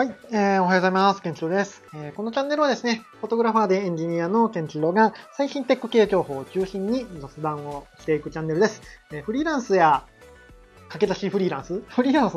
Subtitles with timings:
[0.00, 1.20] はい、えーおはようございます。
[1.20, 8.80] ケンチロです、えーこのチャンネルはですね、フォトグラファーでエンジニアのケンチロが最新テック系情報を中心に雑談をしていくチャンネルです。
[9.12, 10.06] えーフリーランスや
[10.88, 11.82] 駆け出しフリーランス？
[11.86, 12.34] フリーランス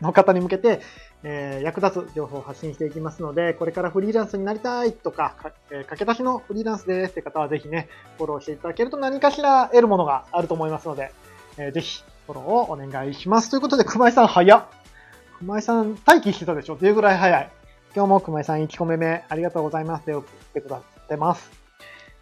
[0.00, 0.80] の方に向けて、
[1.22, 11.12] えー役立つ情報を発信していきますので、これからフリーランスになりたいとか、かえー駆け出しのフリーランスですって方はぜひね、フォローしていただけると何かしら得るものがあると思いますので、
[11.58, 13.50] えーぜひフォローをお願いします。
[13.50, 14.64] ということで、熊井さん早っ
[15.44, 16.74] 熊井さん待機してたでしょ？
[16.74, 17.50] っていうぐらい早い？
[17.94, 20.06] 今日も熊井さん1個目目ありがとうございます。
[20.06, 21.50] で送ってくださってます。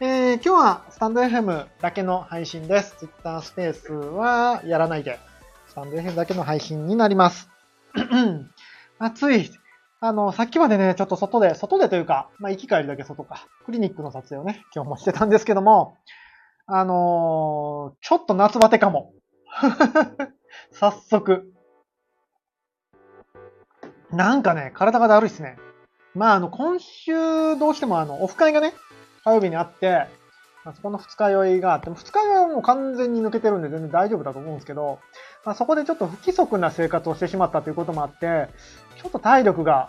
[0.00, 2.96] えー、今日はスタンド FM だけの配信です。
[2.98, 5.20] Twitter スペースはやらないで、
[5.68, 7.48] スタンド FM だけの配信になります。
[8.98, 9.52] 暑い。
[10.00, 15.96] あの、さっきまでね、ちょっと外で、外でというか、まあ、行き帰りだけ外か、クリニックの撮影をね、今日もしてたんですけども、
[16.66, 19.12] あのーちょっと夏バテかも。
[20.72, 21.51] 早速。
[24.12, 25.56] なんかね、体がだるいっすね。
[26.14, 27.12] まあ、あの、今週
[27.58, 28.74] どうしてもあの、オフ会がね、
[29.24, 30.06] 火曜日にあって、
[30.64, 35.00] まあ、そこの二日酔いがあって、二日酔いはもう完全に抜けてるんで全然大丈夫だと思うんですけど、
[35.44, 38.48] まあ、そこでちょっと不規則な生活をしてしまったということもあって、
[39.00, 39.88] ちょっと体力が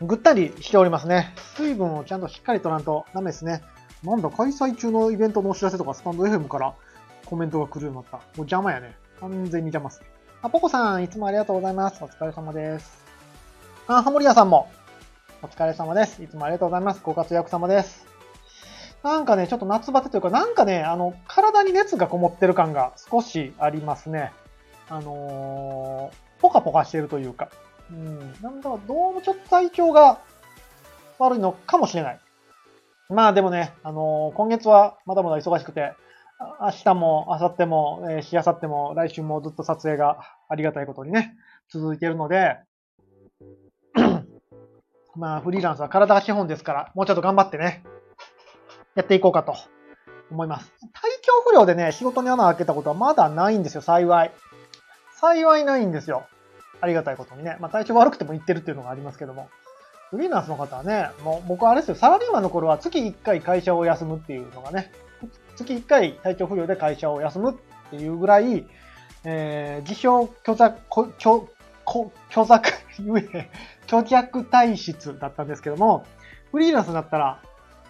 [0.00, 1.34] ぐったりしておりますね。
[1.56, 3.62] 水分をちゃんとしっかりとらんとダメですね。
[4.04, 6.74] なんだ、開催中のイベントのお知らせとかスタンド FM から
[7.26, 8.16] コメントが来るようになった。
[8.18, 8.96] もう邪魔やね。
[9.20, 10.06] 完全に邪魔っすね。
[10.42, 12.02] あ、ポコさん、いつもありがとうございます。
[12.02, 13.01] お疲れ様です。
[13.88, 14.70] あ、ハモリアさんも、
[15.42, 16.22] お疲れ様です。
[16.22, 17.00] いつもありがとうございます。
[17.02, 18.06] ご活躍様です。
[19.02, 24.32] なんかね、ちょっと夏バテというか、なんかね、あの、体に熱がこもってる感が少しありますね。
[24.88, 27.48] あのー、ポカポカしてるというか。
[27.90, 30.20] うん、なんだろう、どうもちょっと体調が
[31.18, 32.20] 悪いのかもしれない。
[33.08, 35.92] まあでもね、あのー今月はまだまだ忙しくて、
[36.60, 41.34] 明日も、明後日も、えーしあさっても、来週もずっと撮影がありがたいことにね、
[41.68, 42.58] 続いてるので、
[45.16, 47.84] まあ、フリーランスは体が資本ですから、もうちょっと頑張ってね、
[48.94, 49.54] やっていこうかと
[50.30, 50.72] 思います。
[50.92, 54.32] 体調不良でね、仕事に穴を開けたことはまだないんですよ、幸い。
[55.20, 56.26] 幸いないんですよ。
[56.80, 57.56] ありがたいことにね。
[57.60, 59.48] まあ、体調悪くても行ってるっていうのがありますけども。
[60.12, 64.92] フリーランスの方はね、もう僕はあれですよ、サラリーマンの頃は月1回会社を休むっていうのがね、
[65.56, 67.54] 月1回体調不良で会社を休むっ
[67.90, 68.66] ていうぐらい、
[69.24, 71.14] えー、自称虚弱、
[71.84, 73.50] こ虚弱、ゆえ、
[73.86, 76.06] 虚弱体質だったんですけども、
[76.50, 77.40] フリーランスになったら、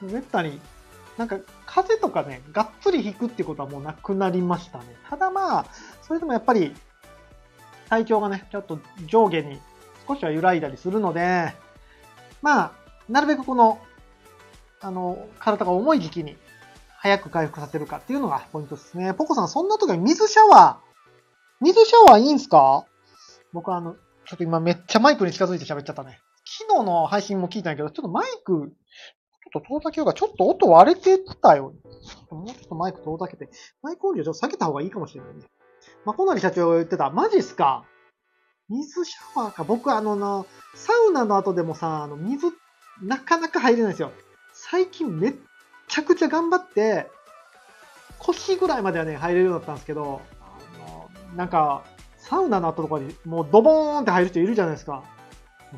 [0.00, 0.60] めったに、
[1.18, 1.36] なんか、
[1.66, 4.84] 風とかね、がっつり引くってことはもうなくなりましたね。
[5.08, 5.66] ただまあ、
[6.02, 6.74] それでもやっぱり、
[7.88, 9.60] 体調がね、ちょっと上下に
[10.08, 11.52] 少しは揺らいだりするので、
[12.40, 12.72] まあ、
[13.08, 13.78] なるべくこの、
[14.80, 16.36] あの、体が重い時期に
[16.96, 19.12] 早く回復させるかっていうのがポイントですね。
[19.12, 20.92] ポコさん、そんな時は水シャワー、
[21.60, 22.84] 水シャワーいいんすか？
[23.52, 26.18] 僕はあの、ちょっと今めっちゃマイクに近づいて喋っちゃったね。
[26.44, 28.72] 昨日の配信も聞いたんやけど、ちょっとマイク、
[29.52, 31.74] ちょっと遠ざけようが、ちょっと音割れてたよ。
[32.30, 33.50] もうちょっとマイク遠ざけて、
[33.82, 35.42] マイク音量ちょっと下げた方がいいかもしれないね。
[36.04, 37.84] まあこなり社長が言ってた、マジっすか？
[38.68, 39.64] 水シャワーか。
[39.64, 42.46] 僕あのな、サウナの後でもさ、あの、水、
[43.02, 44.12] なかなか入れないんですよ。
[44.54, 45.34] 最近めっ
[45.88, 47.06] ちゃくちゃ頑張って、
[48.18, 51.84] 腰ぐらいまではね、入れるようになったんですけど、あの、なんか、
[52.32, 55.04] サウナの後とかにもうドボーンって入る人いるじゃないですか。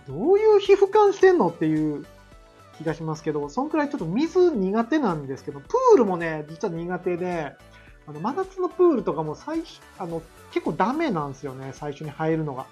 [0.07, 2.07] どういう皮膚感してんのっていう
[2.79, 7.57] 気がしますけど、そんくらいちょっと水苦手なんですけど、プールもね、実は苦手で、
[8.07, 10.23] あの、真夏のプールとかも最初、あの、
[10.53, 12.67] 結構ダメなんですよね、最初に入るのが。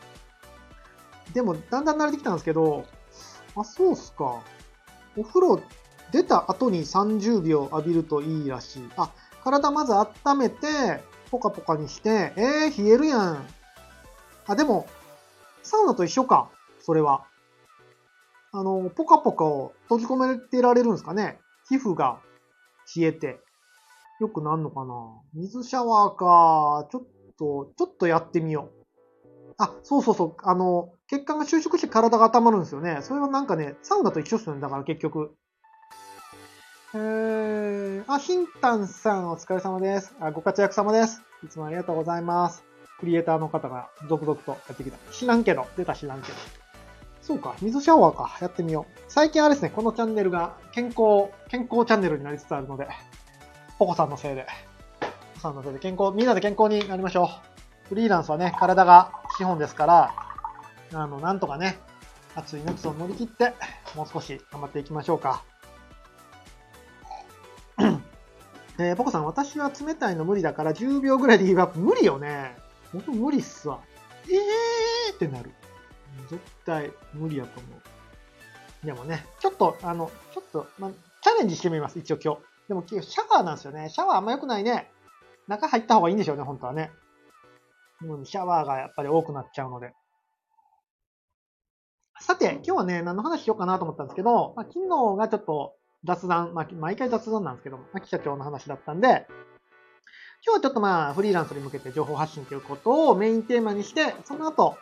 [1.35, 2.85] でも、だんだん慣れてきたんですけど、
[3.57, 4.43] あ、そうっすか。
[5.17, 5.61] お風呂
[6.13, 8.89] 出た後に30秒浴びるといいらしい。
[8.97, 9.11] あ、
[9.43, 13.47] 体まず温めて、ポカポカにして、えー、冷えるやん。
[14.47, 14.87] あ、でも、
[15.63, 16.51] サウナと一緒か。
[16.81, 17.25] それは。
[18.53, 21.39] あの、ポカポカを閉じ込めてられるんですかね。
[21.69, 22.21] 皮膚が
[22.95, 23.41] 冷えて。
[24.21, 24.95] よくなんのかな
[25.35, 26.89] 水シャワーか。
[26.91, 27.03] ちょっ
[27.39, 29.55] と、ちょっとやってみよう。
[29.59, 30.35] あ、そうそうそう。
[30.43, 32.99] あの、血管が収縮して体が温まるんですよね。
[33.03, 34.61] それはなんかね、サウナと一緒っすよね。
[34.61, 35.35] だから結局。
[36.95, 40.15] えー、あ、ヒンタンさんお疲れ様です。
[40.21, 41.23] あ、ご活躍様です。
[41.45, 42.72] いつもありがとうございます。
[43.01, 44.99] クリエイターの方が続々とやってきた。
[45.13, 45.67] 知らんけど。
[45.77, 46.35] 出た知らんけど。
[47.23, 48.37] そうか、水シャワーか。
[48.41, 49.01] やってみよう。
[49.09, 52.89] 最近あれですね、このチャンネルが健康、健康チャンネルになりつつあるので、
[53.79, 54.47] ポコさんのせいで、
[55.01, 57.29] ポコさんのせいで健康、みんなで健康になりましょう。
[57.89, 60.15] フリーランスはね、体が資本ですから、
[60.95, 61.79] あの、なんとかね、
[62.35, 63.53] 暑い夏を乗り切って、
[63.95, 65.45] もう少し頑張っていきましょうか。
[68.79, 71.79] えー、ポコさん、私は冷たいの無理だから10秒ぐらいでギブアップ。
[71.79, 72.57] 無理よね。
[72.93, 73.81] 僕無理っすわ。
[74.29, 75.51] えーってなる。
[76.29, 78.87] 絶対無理やと思う。
[78.87, 82.41] でもね、ちょっと、あの、ちょっと、まチャレンジしてみます、一応今日。
[82.69, 83.01] でも、シャ
[83.31, 83.89] ワーなんですよね。
[83.91, 84.91] シャワーあんま良くないね。
[85.47, 86.91] 中入った方がいいんでしょうね、本当はね。
[88.25, 89.93] シャワーがやっぱり多くなっちゃうので。
[92.21, 95.75] さて、今日はね、何の話しようかなと思ったんですけど、まあ、昨日がちょっと
[96.05, 99.27] 雑談、まあ、毎回雑談なんですけど、秋社長の話だったんで、
[100.45, 104.77] 今日はちょっとまあ、フリーランスに向けて情報発信ということをメインテーマにして、その後、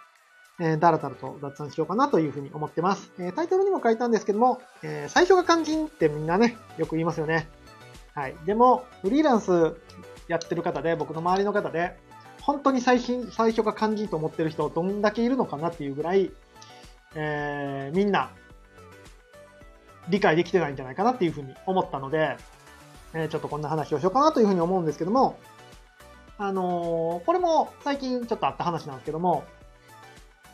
[0.59, 3.13] えー、だらだらと雑談しようかなというふうに思ってます。
[3.19, 7.47] えー、タイトルにも書いたんですけども、えー、最初が肝心ってみんなね、よく言いますよね。
[8.15, 8.35] はい。
[8.47, 9.77] でも、フリーランス
[10.29, 11.95] やってる方で、僕の周りの方で、
[12.41, 16.31] 本当に最新、最初が肝心と思ってる人どんだけいるのかなっていうぐらい、
[17.15, 18.31] えー、みんな
[20.09, 22.39] 理解できてないんじゃないかなっていうふうに思ったので、
[23.13, 25.39] えー、ちょっとこんな話をしようかなというふうに思うんですけども、
[26.41, 29.45] あのー、これも最近ちょっとあった話なんですけども、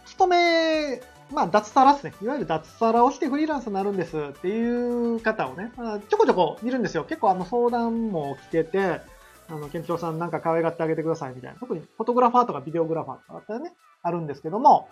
[0.04, 1.00] 勤め、
[1.32, 2.12] まあ、脱サラですね。
[2.20, 7.04] いわゆる脱サラをしてフリーランスになるんですっていう方をね、まあ、ちょこちょこ見るんですよ。
[7.04, 9.00] 結構あの相談も来てて、
[9.48, 11.60] あの、県庁さんなんか可愛がってあげてくださいみたいな。
[11.60, 13.72] 特にフォトグラファーとかビデオグラファーとかだったらね、
[14.02, 14.88] あるんですけども、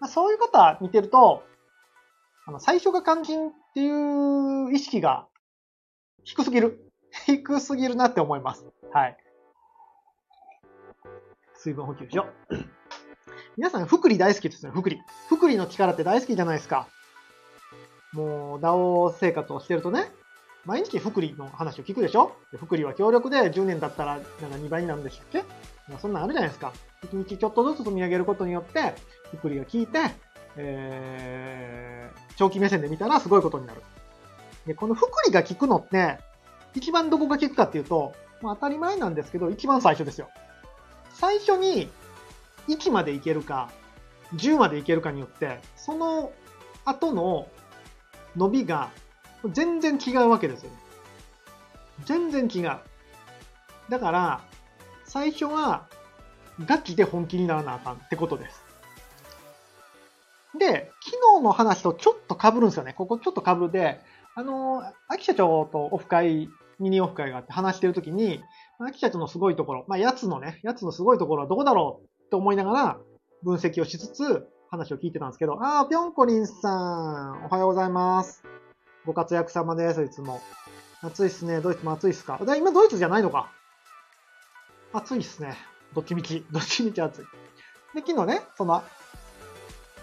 [0.00, 1.44] まあ、そういう方見てると、
[2.46, 5.26] あの、最初が肝心っていう意識が
[6.24, 6.90] 低すぎる。
[7.26, 8.64] 低すぎるなって思います。
[8.94, 9.16] はい。
[11.62, 12.56] 水分補給しよう。
[13.56, 14.98] 皆さん、福利大好きですね、福利。
[15.28, 16.88] 福利の力って大好きじゃないですか。
[18.12, 20.10] もう、ダオ生活をしてるとね、
[20.64, 22.32] 毎日福利の話を聞くでしょ？
[22.56, 25.44] 福利は強力で10年だったらなんか2倍になるんでしたっけ？
[26.00, 26.72] そんなんあるじゃないですか。
[27.12, 28.94] 1日ちょっとずつ積み上げることによって、
[29.38, 29.98] 福利が効いて、
[30.56, 33.82] えー、長期目線で見たらすごいことになる。
[34.66, 36.18] で、この福利が効くのって、
[36.74, 40.30] 一番どこが効くかっていうと、まあ、当たり前なんですけど、一番最初ですよ。
[41.20, 41.90] 最初に
[42.66, 43.70] 1までいけるか、
[44.36, 46.32] 10までいけるかによって、その
[46.86, 47.46] 後の
[48.36, 48.90] 伸びが
[49.44, 50.70] 全然違うわけですよ。
[52.06, 52.78] 全然違う。
[53.90, 54.40] だから、
[55.04, 55.88] 最初は
[56.64, 58.64] ガチで本気にならなあかんってことです。
[60.58, 62.94] で、昨日の話とちょっと被るんですよね。
[62.94, 64.00] ここちょっと被るで、
[64.34, 68.42] あの、秋社長とオフ会、ミニオフ会があって話してるときに、
[68.86, 72.98] 秋社長のすごいところ、まあ、やつのね、やつのすごいところはどこだろうって思いながら
[73.42, 78.42] 分析をしつつ話を聞いてたんですけど、あー、ぴょんこりんさん、おはようございます。
[79.04, 80.40] ご活躍様です、いつも。
[81.02, 81.60] 暑いっすね。
[81.60, 82.38] ドイツも暑いっすか？
[82.44, 83.50] だ今ドイツじゃないのか
[84.92, 85.56] 暑いっすね。
[85.94, 87.24] どっちみち、どっちみち暑い。
[87.94, 88.82] で、昨日ね、その、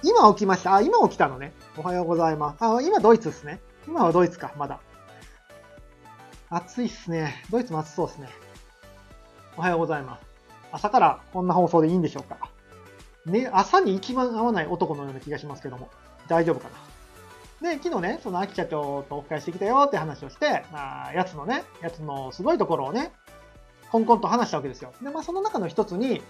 [0.04, 0.76] 今起きました。
[0.76, 1.54] あ、今起きたのね。
[1.78, 2.58] おはようございます。
[2.60, 3.62] あ、今ドイツっすね。
[3.88, 4.80] 今はドイツか、まだ。
[6.50, 7.44] 暑いっすね。
[7.52, 8.28] ドイツも暑そうっすね。
[9.58, 10.22] おはようございます。
[10.72, 12.38] 朝からこんな放送でいいんでしょうか？
[13.26, 15.90] ね、朝に一番合わない男のような気がしますけども、
[16.28, 16.70] 大丈夫か
[17.62, 17.72] な？
[17.72, 23.12] で、昨日ね、その秋社長とオフ会してきたよって話をして、まあ、やつのね、やつのすごいところをね、
[23.92, 24.94] コンコンと話したわけですよ。
[25.02, 26.22] で、まあ、その中の一つに、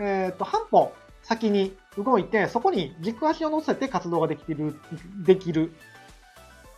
[0.00, 0.92] えっ、と、半歩
[1.22, 4.74] 先に動いて、そこに軸足を乗せて活動ができてる、
[5.24, 5.70] できる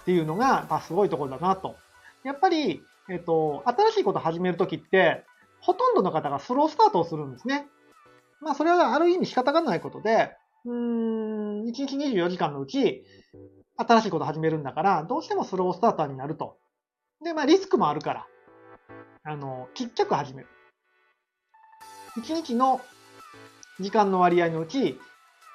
[0.03, 1.77] っていうのが、まあ、すごいところだなと。
[2.25, 5.25] やっぱり、えっ、と、新しいことを始めるときって、
[5.61, 7.67] ほとんどの方がスロースタートをするんですね。
[8.41, 13.05] まあ、それはある意味仕方がないことで、うーん、1日24時間のうち、
[13.77, 16.59] 新しいこと始めるんだから、どうしてもスロースターターになると。
[17.25, 18.27] で、まあ、リスクもあるから、
[19.25, 20.49] あの、ちっちゃく始める。
[22.17, 22.81] 1日の
[23.81, 24.99] 時間の割合のうち、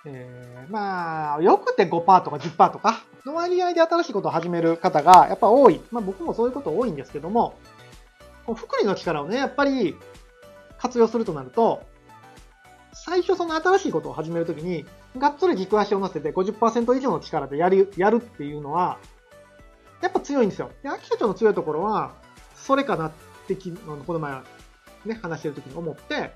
[0.05, 5.81] えー、まあ、よくて5%とか10%とかの割合で新しいことを始める方がやっぱ多い。
[5.91, 7.57] まあ僕もそういうこと多いんですけども、
[8.46, 9.96] 福利の力をね、やっぱり
[10.78, 11.84] 活用するとなると、
[12.94, 14.86] 最初その新しいことを始めるときに、
[15.18, 18.98] がっつり軸足を乗せて50%以上の力でやる、やるっていうのは、
[20.02, 20.72] やっぱ強いんですよ。
[20.82, 22.14] で、秋社長の強いところは、
[22.56, 23.12] それかなっ
[23.48, 24.42] てき、この前
[25.06, 26.36] ね、話してるときに思って、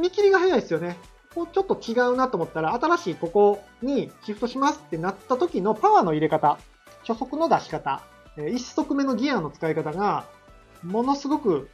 [0.00, 0.96] 見切りが早いですよね。
[1.34, 6.58] こうちょっと違うなと思ったら、新しいここにシフトしますってなった時のパワーの入れ方、
[7.06, 8.02] 初速の出し方、
[8.36, 10.26] 一足目のギアの使い方が、
[10.84, 11.68] ものすごく、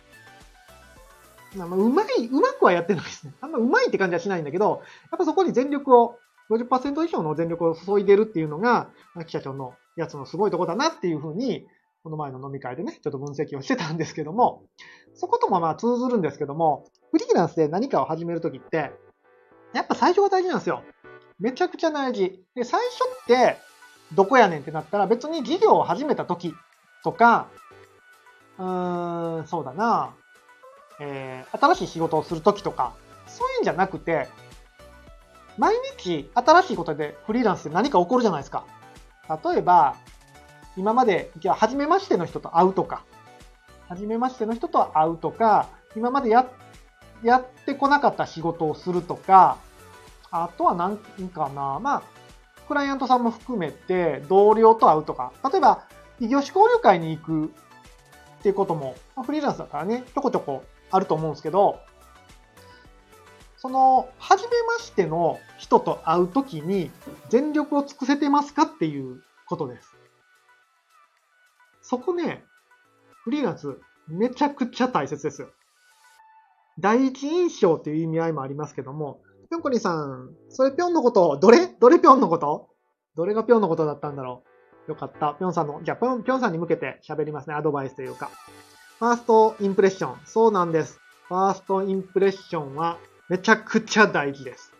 [1.56, 3.34] まあ、うまい、うまくはやってないですね。
[3.40, 6.16] あんまうまいって感じはしないんだけど、やっぱそこに全力を、
[6.50, 8.90] 50%以上の全力を注いでるっていうのが、
[9.26, 11.66] 記者長のやつのすごいとこだなっていうふうに、
[12.02, 14.64] この前の飲み会でね、ちょっと分析をしてたんですけども、
[15.14, 18.90] そこともまあ通ずるんですけども、フリーランスで何かを始めるときって、
[19.74, 20.82] やっぱ最初が大事なんですよ。
[21.38, 22.42] めちゃくちゃ大事。
[22.54, 23.58] で、最初って、
[24.14, 26.54] どこやねんってなったら別に事業を始めた時
[27.04, 27.48] とか、
[28.60, 30.14] うーん、そうだな。
[31.00, 32.92] えー、新しい仕事をするときとか、
[33.26, 34.28] そういうんじゃなくて、
[35.56, 38.64] 毎日新しいことでフリーランスで何か起こるじゃないですか。
[39.44, 39.96] 例えば、
[40.76, 43.02] 今まで、じゃあ、初めましての人と会うとか、
[43.88, 46.46] 初めましての人と会うとか、今までや、
[47.22, 49.56] やってこなかった仕事をするとか、
[50.30, 50.98] あとは何
[51.28, 52.02] かな、まあ、
[52.68, 55.84] クライアントさんも含めて同僚と会うとか、例えば、
[56.20, 57.52] 異業種交流会に行く
[58.40, 61.78] っていうことも、フリーランスだからね、ちょこちょこあると思うんですけど、
[63.58, 66.90] その、初めましての人と会うときに
[67.28, 68.62] 全力を尽くせてますか？
[68.62, 69.94] っていうことです。
[71.82, 72.42] そこね、
[73.24, 73.76] フリーランス
[74.08, 75.48] めちゃくちゃ大切ですよ。
[76.78, 79.20] 第一印象っていう意味合いもありますけども、
[79.50, 81.66] ぴょんこりさん、それぴょんのこと、どれ？
[81.66, 82.70] どれぴょんのこと？
[83.16, 84.49] どれがぴょんのことだったんだろう？
[84.88, 85.34] よかった。
[85.34, 87.54] ぴょんさんの、じゃあぴょん、ぴょんさんに向けて喋りますね。
[87.54, 88.30] アドバイスというか。
[88.98, 90.20] ファーストインプレッション。
[90.24, 91.00] そうなんです。
[91.28, 94.72] ファーストインプレッションはめちゃくちゃ大事です。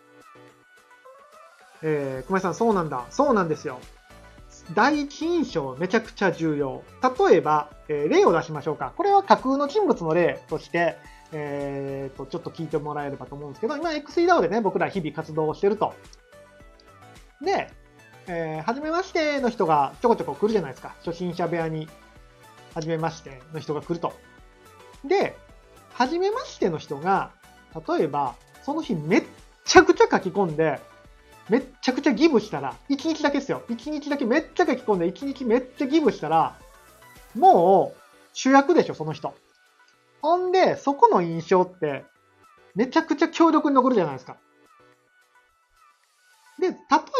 [1.81, 3.05] えー、小林さん、そうなんだ。
[3.09, 3.79] そうなんですよ。
[4.73, 6.83] 第一印象めちゃくちゃ重要。
[7.29, 8.93] 例えば、えー、例を出しましょうか。
[8.95, 10.97] これは架空の人物の例として、
[11.31, 15.93] えー、と、ちょっと聞いてもらえればと思うんですけど、今 XEDAO でね、僕ら日々活動をしてると。
[17.41, 17.69] で、
[18.27, 20.95] えー、初めましての人がちょこちょこ来るじゃないですか。
[21.03, 21.87] 初心者部屋に、
[22.73, 24.13] 初めましての人が来ると。
[25.03, 25.35] で、
[25.93, 27.31] 初めましての人が、
[27.87, 29.23] 例えば、その日めっ
[29.65, 30.79] ちゃくちゃ書き込んで、
[31.49, 33.63] めっちゃくちゃギブしたら、1日だけですよ。
[33.69, 36.55] 1日だけめっちゃ書き込んで、1日めっちゃギブしたら、
[37.35, 37.99] もう
[38.33, 39.33] 主役でしょ、その人。
[40.21, 42.05] ほんで、そこの印象って、
[42.75, 44.37] めちゃくちゃ強力に残るじゃないですか。
[46.59, 46.75] で、例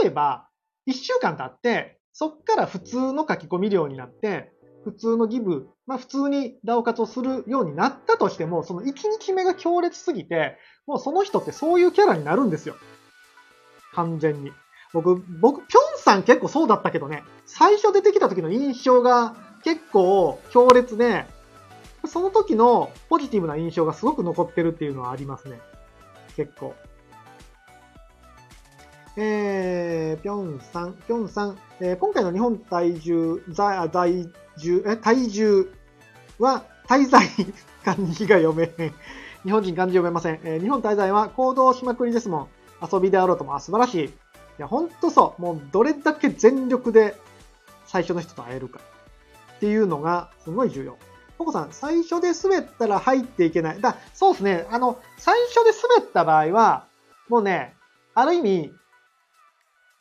[0.06, 0.48] えば、
[0.92, 4.52] 1週間経って、そっから普通の書き込み量になって、
[4.84, 10.58] 普通のギブ、まあ普通にダオ活をするようになったとしても、その1日目が強烈すぎて、
[10.88, 12.76] もうその人ってそういうキャラになるんですよ。
[13.94, 14.52] 完全に。
[14.94, 21.26] 僕、僕、ぴょんさん結構そうだったけどね、最初出てきた時の印象が結構強烈で、
[22.06, 25.60] その時のポジティブな印象がすごく残ってるっていうのはありますね。
[26.36, 26.76] 結構。
[29.18, 35.70] えー、ぴょんさん、ぴょんさん、えー、今回の日本体重、在、在住、え、体重
[36.40, 37.28] は、滞在
[37.84, 38.94] 漢字が読めへん。
[39.44, 40.40] 日本人漢字読めません。
[40.44, 42.48] えー、日本滞在は行動しまくりですもん。
[42.92, 44.06] 遊びであろうとも、あ、素晴らしい。
[44.06, 44.12] い
[44.58, 45.42] や、ほんとそう。
[45.42, 47.16] もう、どれだけ全力で
[47.86, 48.80] 最初の人と会えるか。
[49.58, 50.98] っていうのが、すごい重要。
[51.38, 53.82] ココさん、最初で滑ったら入っていけない。
[53.82, 54.68] だ、そうですね。
[54.72, 56.86] あの、最初で滑った場合は、
[57.28, 57.76] もうね、
[58.14, 58.74] ある意味、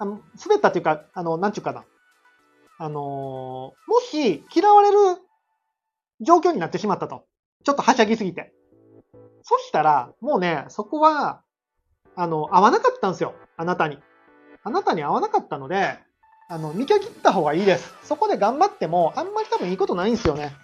[0.01, 1.85] あの滑ったっていうか、あの、なんちゅうかな。
[2.79, 4.97] あのー、もし嫌われる
[6.23, 7.27] 状況になってしまったと。
[7.65, 8.55] ちょっとはしゃぎすぎて。
[9.43, 11.43] そしたら、もうね、そこは、
[12.17, 13.35] あの、合わなかったんですよ。
[13.59, 13.99] あなたに。
[14.65, 15.99] あなたに合わなかったので、
[16.49, 17.95] あの、見限った方がいいです。
[18.03, 20.55] そこで頑張っても、あんまり多分いいことないんですよね。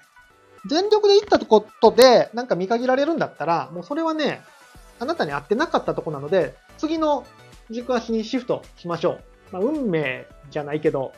[0.65, 4.41] 全力で行ったことで、なんか見限られるんだったら、もうそれはね、
[4.99, 7.27] あなたに合ってなかったとこなので、次の
[7.71, 9.21] 軸足にシフトしましょう。
[9.53, 11.13] まあ、運命じゃないけど、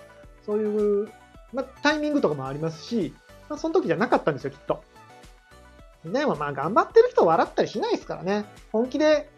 [0.44, 1.08] そういう、
[1.52, 3.14] まあ、タイミングとかもありますし、
[3.48, 4.82] まあ、その時じゃなかったんですよ、きっと。
[6.04, 8.44] でもまあ、頑張ってる人笑ったりしないですからね。
[8.72, 9.30] 本気で、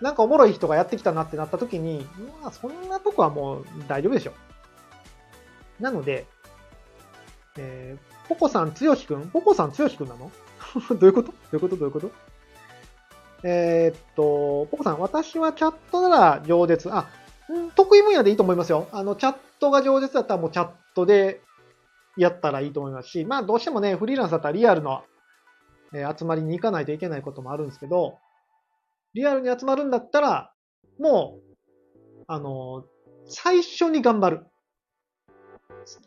[0.00, 2.06] なんかおもろい人がやってきたなってなった時に、
[2.42, 4.32] まあ、そんなとこはもう大丈夫でしょ。
[5.78, 6.26] なので、
[7.56, 9.28] えー、ポコさん、つよしくん？
[9.30, 10.30] ポコさん、つよしくんなの？
[10.96, 11.32] どういうこと？
[11.32, 11.76] どういうこと？
[11.76, 12.10] どういうこと？
[13.42, 16.92] えー、っと、ポコさん、私はチャットなら上舌。
[16.92, 17.08] あ、
[17.74, 18.88] 得意分野でいいと思いますよ。
[18.92, 21.40] あの、チャットが上手だったらもうチャットで
[22.16, 25.02] やったらいいと思いますし、まあどうしてもね、フリーランスだったらリアルの、
[25.92, 28.18] え集まりに行かないといけないこともあるんですけど、
[29.14, 30.52] リアルに集まるんだったら、
[31.00, 32.84] もう、あの、
[33.26, 34.46] 最初に頑張る。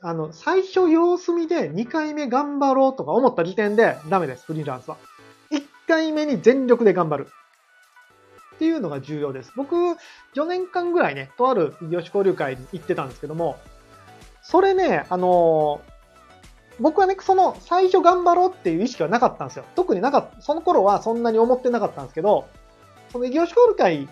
[0.02, 4.98] あの、最初様子見で2回目頑張ろうとか思った時点でダメです、フリーランスは。
[5.94, 7.28] 回目に全力で頑張る。
[8.56, 9.52] っていうのが重要です。
[9.56, 9.76] 僕、
[10.36, 13.58] 4年間ぐらいね、とある異業種交流会に行ってたんですけども、
[14.42, 15.82] それね、あの
[16.80, 19.66] 僕はね、その最初頑張ろうっていう意識はなかったんですよ。
[19.76, 22.48] 特になかった、その頃はそんなに思ってなかったんですけど、
[23.12, 24.10] その異業種交流会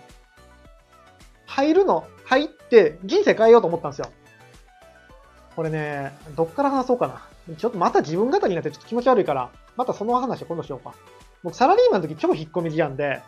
[1.45, 4.07] 入るの、入って人生変えようと思ったんですよ。
[5.55, 7.55] これね、どっから話そうかな。
[7.57, 10.93] ちょっとまた自分語りになってちょっと気持ち悪いから、またその話を今度しようか。
[11.43, 13.21] 僕サラリーマンの時超引っ込み思案で、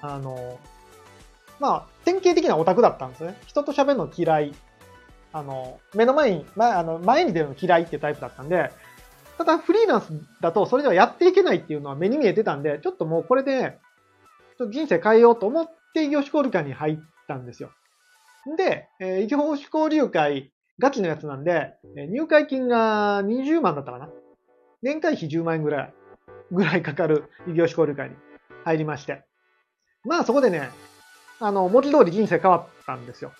[0.00, 0.58] あの、
[1.58, 3.38] まあ、典型的なオタクだったんですね。
[3.46, 4.54] 人と喋るの嫌い。
[5.32, 8.70] あの、目の前に、まあ、の前に出るの嫌いっていうタイプだったんで、
[9.36, 10.08] ただフリーランス
[10.40, 13.78] だとそれではやっていけないっていうのは目に見えてたんで、ちょっともうこれで、
[14.58, 16.98] ちょっと人生変えようと思って異業種交流会に入っ
[17.28, 17.70] たんですよ。
[18.56, 21.74] で、えー、異業種交流会ガチのやつなんで、
[22.10, 24.08] 入会金が20万だったかな。
[24.82, 25.94] 年会費10万円ぐらい、
[26.50, 28.16] ぐらいかかる異業種交流会に
[28.64, 29.24] 入りまして。
[30.04, 30.70] まあそこでね、
[31.40, 33.32] あの、文字通り人生変わったんですよ。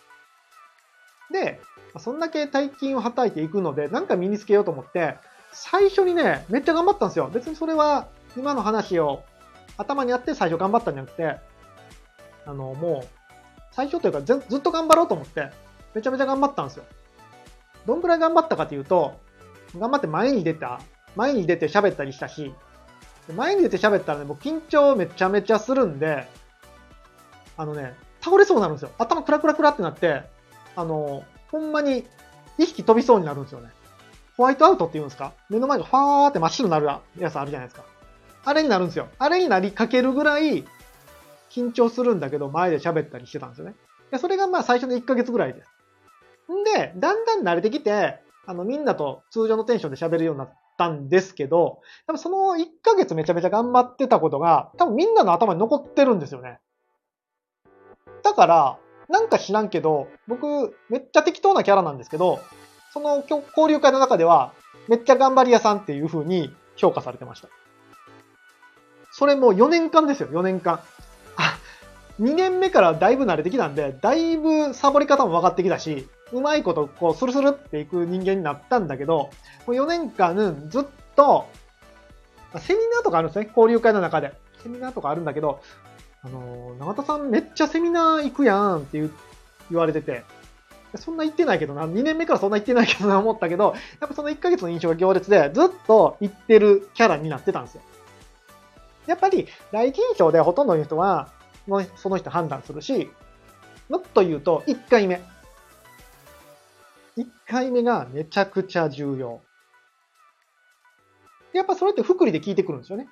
[1.31, 1.61] で、
[1.99, 5.17] そんだけ大金をはたいていくので、なんか身につけようと思って、
[5.53, 7.31] 最初にね、めっちゃ頑張ったんですよ。
[7.33, 9.25] 別にそれは今の話を
[9.79, 11.37] 頭にあって最初頑張ったんじゃなくて、
[12.45, 13.09] あの、もう、
[13.73, 15.51] 最初というかずずっと頑張ろうと思って、
[15.95, 16.85] めちゃめちゃ頑張ったんですよ。
[17.87, 19.19] どんくらい頑張ったかというと、
[19.79, 20.81] 頑張って前に出た、
[21.15, 22.55] 前に出て喋ったりしたし、
[23.35, 26.29] 前に出て喋ったらね、もう緊張めちゃめちゃするんで、
[27.57, 28.91] あのね、倒れそうになるんですよ。
[28.99, 30.23] 頭クラクラクラってなって、
[30.77, 32.07] あの、ほんまに
[32.59, 33.71] 意識飛びそうになるんですよね。
[34.37, 35.33] ホワイトアウトって言うんですか？
[35.49, 36.87] 目の前がファーって真っ白になる
[37.19, 37.85] やつあるじゃないですか。
[38.45, 39.09] あれになるんですよ。
[39.19, 40.65] あれになりかけるぐらい
[41.51, 43.75] 緊張するんだけど、前で喋ったりしてたんですよね。
[44.11, 46.53] でそれがまあ最初の1ヶ月ぐらいです。
[46.53, 56.59] んで、だんだん慣れてきて、あの、みんなと通常のテンションで喋るようになったんですけど、多分その1ヶ月めちゃめちゃ頑張ってたことが、多分みんなの頭に残ってるんですよね。
[58.23, 58.79] だから、
[59.09, 62.41] なんか知らんけど、僕、めっちゃ適当なキャラなんですけど、
[62.93, 64.53] その交流会の中では、
[64.89, 67.49] めっちゃ頑張り屋さんっていう風に評価されてました。
[69.13, 70.81] それも4年間ですよ、4年間。
[71.37, 71.59] あ、
[72.21, 79.31] 2年目からだいぶ慣れてきたんで、だいぶサボり方も分かってきたし、うまいことこうスルスルっていく人間になったんだけど、
[79.65, 81.49] こ4年間ずっと、
[82.59, 84.33] セミナーとかあるんですね、交流会の中で。
[84.63, 85.61] セミナーとかあるんだけど、
[86.23, 89.11] あのー、永田さんめっちゃセミナー行くやんって言
[89.71, 90.25] 言われてて、
[90.97, 97.83] そんな行ってないけどな、2年目からそんな行ってないけどな思ったけど、やっぱその1ヶ月の印象が行列で、ずっと行ってるキャラになってたんですよ。
[99.07, 101.29] やっぱり、第一印象でほとんどの人は、
[101.97, 103.11] その人判断するし、
[103.89, 105.21] もっと言うと、1回目。
[107.17, 109.41] 1回目がめちゃくちゃ重要。
[111.53, 113.09] やっぱそれって福利で聞いてくるんですよね。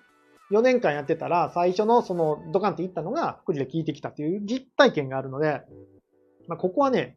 [0.50, 5.62] 4年間やってたら、最初のそのドカンっていったのが福利で聞いてきたっていう実体験があるので、
[6.46, 7.16] まあ、ここはね、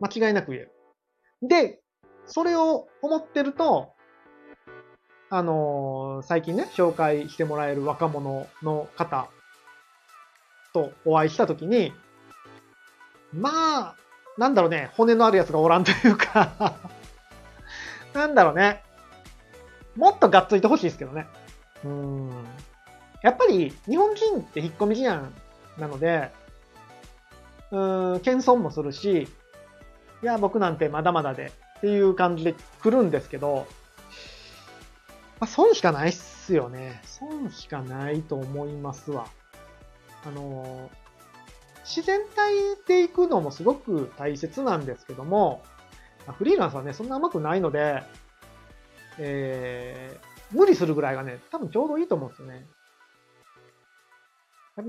[0.00, 0.72] 間違いなく言える。
[1.42, 1.80] で、
[2.26, 3.92] それを思ってると、
[5.30, 9.28] あのー、最近ね、紹介してもらえる若者の方
[10.72, 11.92] とお会いしたときに、
[13.32, 13.96] まあ、
[14.36, 16.74] なんだろうね、骨のあるやつがおらんというか
[18.12, 18.82] なんだろうね。
[19.96, 21.26] もっとがっついてほしいですけどね。
[21.84, 22.30] うん。
[23.22, 25.32] やっぱり日本人って引っ込み思案
[25.78, 26.32] なので、
[27.70, 29.28] うん、謙遜もするし、
[30.22, 33.66] いや、僕なんてまだまだでっていう感じで来るんですけど、
[35.38, 37.00] まあ、損しかないっすよね。
[37.04, 39.26] 損しかないと思いますわ。
[40.26, 41.03] あのー
[41.84, 45.62] 自然体で行くのもすごく大切なんですけども、
[46.38, 48.02] フリーランスはね、そんな甘くないので、
[49.18, 52.66] えー、無理するぐらいがね、多分ちょうどいいと思うんですよね。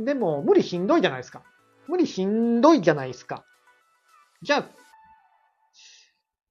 [0.05, 1.43] でも、無理しんどいじゃないですか。
[1.87, 3.43] 無理しんどいじゃないですか。
[4.41, 4.69] じゃあ、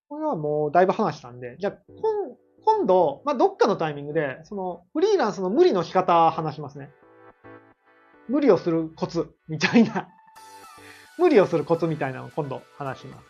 [0.09, 1.78] これはもうだいぶ話したんで、じゃあ、
[2.64, 6.90] 今度、まあ、どっかのタイミングで、その、フリーランスの無理の仕方話しますね。
[8.28, 10.09] 無理をするコツ、みたいな
[11.18, 13.24] 無理をするコツみたいなのを今度話します。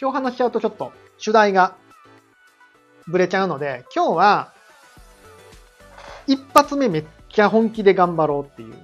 [0.00, 1.76] 今日話しちゃうとちょっと主題が
[3.06, 4.52] ぶれちゃうので、今日は
[6.26, 8.74] 一発目めっちゃ本気で頑張ろうっていう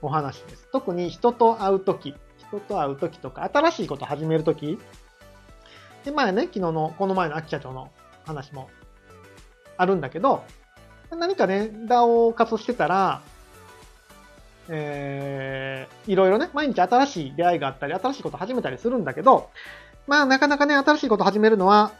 [0.00, 0.68] お話です。
[0.72, 4.78] 特に人と会うとき、人と会うときとか、新しいこと始めるとき、
[6.04, 7.90] で、前ね、昨日の、この前の秋社長の
[8.24, 8.70] 話も
[9.76, 10.44] あるんだけど、
[11.10, 13.22] 何かね、ダを活してたら、
[14.68, 19.50] えー、いろいろね、毎日新しい出会いがあったり、新しいこと始めたりするんだけど、
[20.06, 21.92] まあなかなかね、新しいこと始めるのは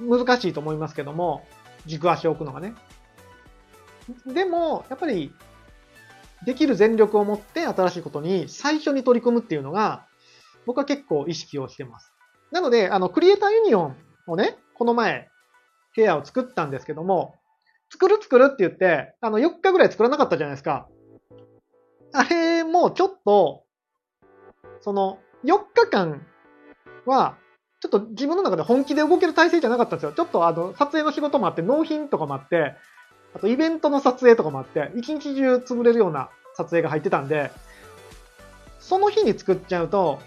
[0.00, 1.46] 難しいと思いますけども、
[1.86, 2.74] 軸足を置くのがね。
[4.26, 5.32] でも、やっぱり、
[6.44, 10.06] できる全力を持って新しいことに最初に取り組むっていうのが、
[10.66, 12.12] 僕は結構意識をしてます。
[12.50, 15.28] なので、あの、クリエイターユニオンをね、この前、
[15.96, 17.34] 部屋を作ったんですけども、
[17.90, 20.88] 作る作るって言って、あの、4日ぐらい作らなかったじゃないですか。
[22.14, 23.64] あれもちょっと、
[24.80, 26.24] その、4日間
[27.06, 27.36] は、
[27.80, 30.12] ちょっと自分の中で本気で動ける体制じゃなかったんですよ。
[30.12, 32.76] ちょっとあの、撮影の仕事もあって、納品とかもあって、
[33.34, 37.50] あとイベントの撮影とかもあって、一日中潰れるような撮影が入ってたんで、
[38.78, 40.20] その日に作っちゃうと、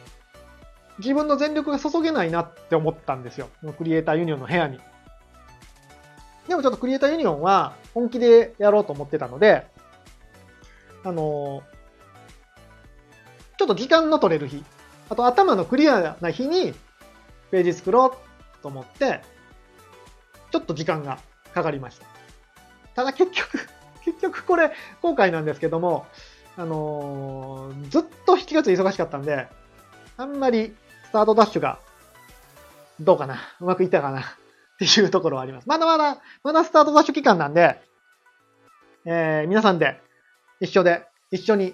[1.00, 3.48] 自分の全力が注げないなって思ったんですよ。
[3.78, 4.78] クリエイターユニオンの部屋に。
[6.50, 9.68] でもちょっとクリエイターユニオンは本気でやろうと思ってたので、
[11.04, 11.64] あの
[13.58, 14.64] ちょっと時間の取れる日、
[15.10, 16.74] あと頭のクリアな日に
[17.52, 19.22] ページ作ろうと思って、
[20.52, 21.20] ちょっと時間が
[21.54, 22.06] かかりました。
[22.96, 23.60] ただ結局、
[24.06, 26.06] 結局これ後悔なんですけども、
[26.56, 29.48] あのー、ずっと7月忙しかったんで、
[30.18, 31.80] あんまりスタートダッシュが
[33.00, 34.24] どうかなうまくいったかなっ
[34.80, 35.68] ていうところはあります。
[35.68, 37.82] まだまだ、まだスタートダッシュ期間なんで、
[39.06, 40.02] えー、皆さんで
[40.60, 41.74] 一緒で、一緒に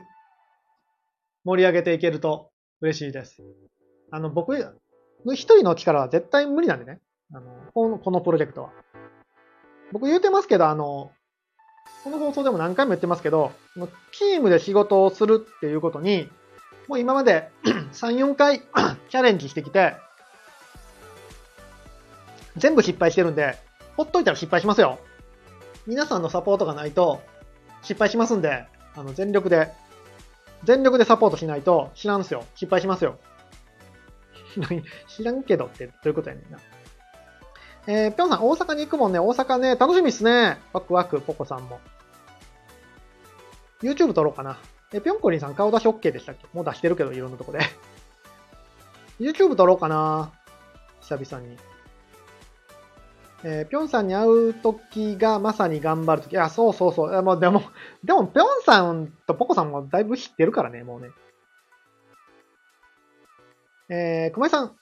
[1.45, 2.51] 盛り上げていけると
[2.81, 3.43] 嬉しいです。
[4.11, 4.55] あの、僕、
[5.33, 6.99] 一人の力は絶対無理なんでね。
[7.33, 8.69] あの、このこのプロジェクトは。
[9.91, 11.11] 僕言うてますけど、あの、
[12.03, 13.51] この放送でも何回も言ってますけど、
[14.11, 16.29] チームで仕事をするっていうことに、
[16.87, 17.49] もう今まで
[17.93, 18.59] 3、4回
[19.09, 19.95] チャレンジしてきて、
[22.57, 23.57] 全部失敗してるんで、
[23.97, 24.99] ほっといたら失敗しますよ。
[25.87, 27.21] 皆さんのサポートがないと
[27.81, 29.71] 失敗しますんで、あの、全力で、
[30.63, 32.45] 全力でサポートしないと知らんすよ。
[32.55, 33.17] 失敗しますよ。
[35.07, 36.59] 知らんけどってどういうことやねんな。
[37.85, 39.19] えー、ぴょんさん、大阪に行くもんね。
[39.19, 40.57] 大阪ね、楽しみっすね。
[40.71, 41.81] ワクワク、ポコさんも。
[43.81, 44.57] YouTube 撮ろうかな。
[44.93, 46.47] え、ぴょんこりんさん顔出し OK でしたっけ？
[46.53, 47.59] もう出してるけど、いろんなとこで。
[49.19, 50.31] YouTube 撮ろうかな。
[51.01, 51.57] 久々に。
[53.45, 56.33] えー、ぴょんさんに会うときがまさに頑張るとき。
[56.33, 57.23] いや、そうそうそう。
[57.23, 57.63] もうでも、
[58.03, 61.09] でも、ぴょんさんとポコさんもだいぶ知ってるからね、もうね。
[63.89, 64.75] えー、熊井さん。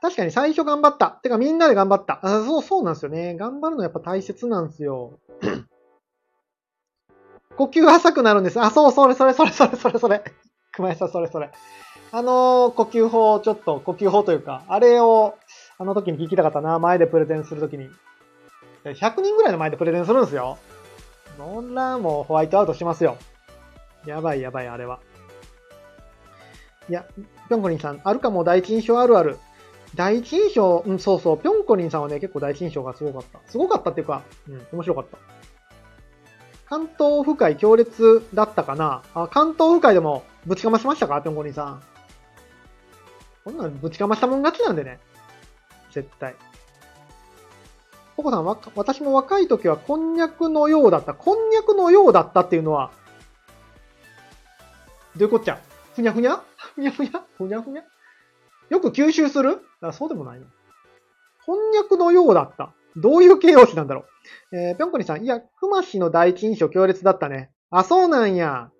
[0.00, 1.08] 確かに最初頑張った。
[1.08, 2.20] てかみんなで頑張った。
[2.22, 3.36] あそう、そうなんですよね。
[3.36, 5.18] 頑張るのやっぱ大切なんですよ。
[7.56, 8.60] 呼吸浅くなるんです。
[8.60, 10.22] あ、そう、それ、それ、それ、それ、それ、それ。
[10.72, 11.50] 熊井さん、それ、それ。
[12.12, 15.36] あのー、呼吸法、ちょっと、呼吸法というか、あれを、
[15.80, 16.78] あの時に聞きたかったな。
[16.78, 17.88] 前でプレゼンするときに。
[18.84, 20.58] 100人ぐらいの前でプレゼンするんですよ。
[21.38, 23.16] そんなもうホワイトアウトしますよ。
[24.04, 25.00] やばいやばい、あれは。
[26.90, 27.06] いや、
[27.48, 29.38] ぴょんこりんさん、あるかも第一印象あるある。
[29.94, 33.40] 第一印象、うん、そうそう、ぴょんこりんさんはね、結構第一印象がすごかった。
[33.50, 35.16] すごかったっていうか、うん、面白かった。
[36.66, 41.22] 関東オフ会強烈だったかなあ、関東オフ会でもぶちかましましたか？
[41.22, 41.82] ぴょんこりんさん。
[43.44, 45.00] こんなんぶちかましたもん勝ちなんでね。
[45.90, 46.34] 絶対。
[48.16, 51.14] ココさん、わ、私も若い時はこんにゃくのようだった。
[51.14, 52.90] こんにゃくのようだったっていうのは、
[55.16, 55.58] どういうこっちゃ？
[55.94, 56.42] ふにゃふにゃ？
[56.74, 57.22] ふにゃふにゃ？
[57.36, 57.82] ふにゃふにゃ？
[58.68, 59.58] よく吸収する？
[59.80, 60.46] あそうでもないの。
[61.46, 62.72] こんにゃくのようだった。
[62.96, 64.04] どういう形容詞なんだろ
[64.52, 64.56] う？
[64.56, 67.50] えー、ぴょんこにさん、いや、熊氏の第一印象強烈だったね。
[67.70, 68.70] あ、そうなんや。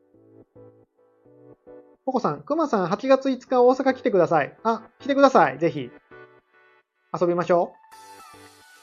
[2.05, 4.57] ポコさん、熊さん8月5日大阪来てください。
[4.65, 5.59] あ、来てください。
[5.59, 5.91] ぜひ。
[7.19, 7.73] 遊びましょ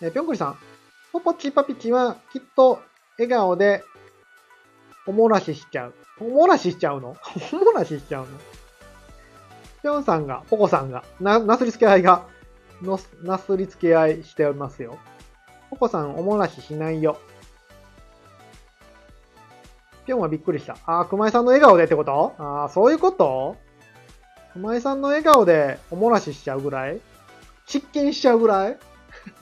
[0.02, 0.06] う。
[0.06, 0.58] えー、ぴょんこりさん、
[1.14, 2.82] ポポチパピチはきっと
[3.18, 3.84] 笑顔で
[5.06, 5.94] おもらししちゃう。
[6.20, 7.16] おもらししちゃうの？
[7.54, 8.30] おもらししちゃうの？
[9.82, 12.26] ぴょんさんが、ポコさんが、な、なすりつけ合いが、
[12.82, 14.98] の、なすりつけ合いしておりますよ。
[15.70, 17.18] ポコさん、おもらししないよ。
[20.06, 20.78] ぴょんはびっくりした。
[20.86, 22.34] あー、熊井さんの笑顔でってこと？
[22.40, 23.56] あー、そういうこと？
[24.54, 27.00] 熊井さんの笑顔でおもらししちゃうぐらい？
[27.68, 28.80] 失禁しちゃうぐらい？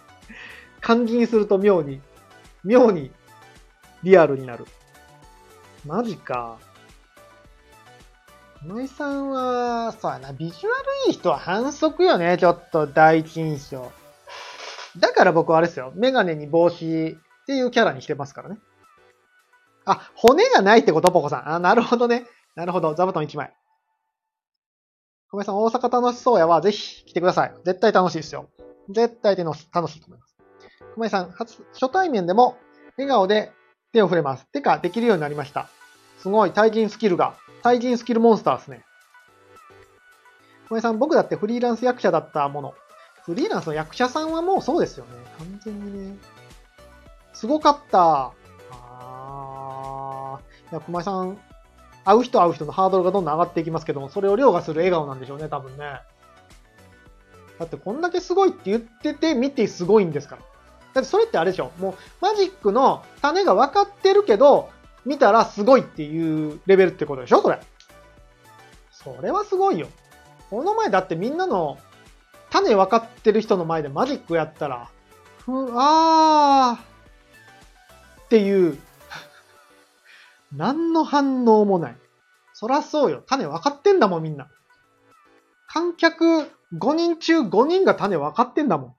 [0.84, 2.02] 肝心すると妙に、
[2.64, 3.12] 妙に
[4.04, 4.66] リアルになる。
[5.86, 6.58] マジか。
[8.64, 13.92] 今井さんは、そうやな、ビジュアルいい人は反則よね、ちょっと第一印象。
[14.98, 16.76] だから僕はあれですよ、メガネに帽子
[17.44, 18.58] っていうキャラにしてますからね。
[19.86, 21.12] あ、骨がないってこと？
[21.12, 21.48] ポコさん。
[21.54, 22.26] あ、なるほどね。
[22.56, 22.96] なるほど。
[22.96, 23.54] 座布団1枚。
[25.36, 26.62] 小林さん、大阪楽しそうやわ。
[26.62, 27.54] ぜひ来てください。
[27.66, 28.48] 絶対楽しいですよ。
[28.90, 30.36] 絶対楽しいと思います。
[30.96, 32.58] 小林さん、初、初対面でも
[32.98, 33.52] 笑顔で
[33.92, 34.46] 手を触れます。
[34.48, 35.68] てか、できるようになりました。
[36.20, 38.86] すごい、対人スキルが対人スキルモンスターですね。
[40.68, 42.74] 小林さん、僕だってフリーランス役者だったもの。
[43.26, 45.12] フリーランスの役者さんはもうそうですよね。
[45.38, 46.18] 完全にね。
[47.34, 48.32] すごかった。
[48.72, 50.72] あー。
[50.72, 51.38] いや、小林さん、
[52.06, 56.00] 会う人会う人のハードルがどんどん上がっていきますけども、それを凌駕する笑顔なんでしょうね、多分ね。
[57.60, 60.42] だってこんだけすごいって言ってて見てすごいんですから。
[60.94, 64.70] だってそれってあれでしょもうマジックの種が分かってるけど、
[65.06, 67.60] 見たらすごいっていうレベルってことでしょそれ。
[68.92, 69.88] それはすごいよ。
[70.50, 71.78] この前だってみんなの
[72.50, 74.90] 種分かってる人の前でマジックやったら、
[75.40, 76.84] ふ、あー
[78.26, 78.78] っていう、
[80.56, 81.98] 何の反応もない。
[82.54, 83.24] そらそうよ。
[83.26, 84.48] 種分かってんだもんみんな。
[85.68, 88.96] 観客5人中5人が種分かってんだもん。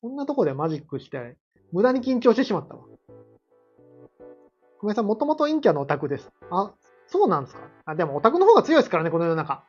[0.00, 1.36] そんなとこでマジックして、
[1.72, 2.80] 無駄に緊張してしまったわ。
[4.80, 6.30] 久米さん、もともと陰キャのオタクです。
[6.50, 6.72] あ、
[7.06, 7.60] そうなんですか？
[7.84, 9.62] あ、でもオタクの方が強いですからね、この世の中。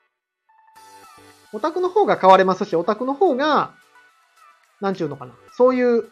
[1.53, 3.73] オタクの方が変われますし、オタクの方が、
[4.79, 5.33] なんちゅうのかな。
[5.57, 6.09] そういう、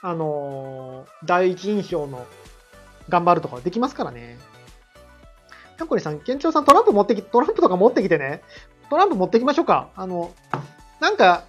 [0.00, 2.26] あのー、第一印象の
[3.08, 4.38] 頑張るとかできますからね。
[5.76, 8.42] タンコリさん、ケンチョウさんトランプ持ってき、トランプとか持ってきてね。
[8.88, 9.88] トランプ持ってきましょうか。
[9.96, 10.32] あの、
[11.00, 11.44] なんか、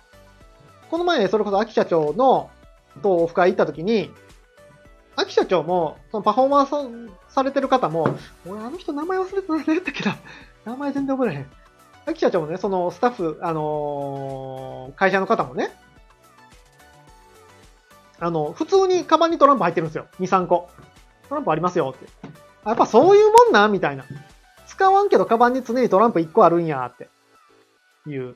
[0.89, 2.49] この前、それこそ秋社長の、
[3.01, 4.11] とオフ会行った時に、
[5.15, 8.15] 秋社長も、そのパフォーマンスされてる方も、
[8.45, 10.17] 俺あの人名前忘れて何やったっけな。
[10.65, 11.51] 名前全然覚えらへん。
[12.05, 15.69] 秋社長もね、そのスタッフ、あのー、会社の方もね、
[18.19, 20.07] あの、普通にカバンにトランプ入ってるんですよ。
[20.19, 20.69] 2、3個。
[21.29, 22.07] トランプありますよって。
[22.65, 24.05] やっぱそういうもんなみたいな。
[24.65, 27.09] 使わんけどカバンに常にトランプ1個あるんやって
[28.09, 28.35] いう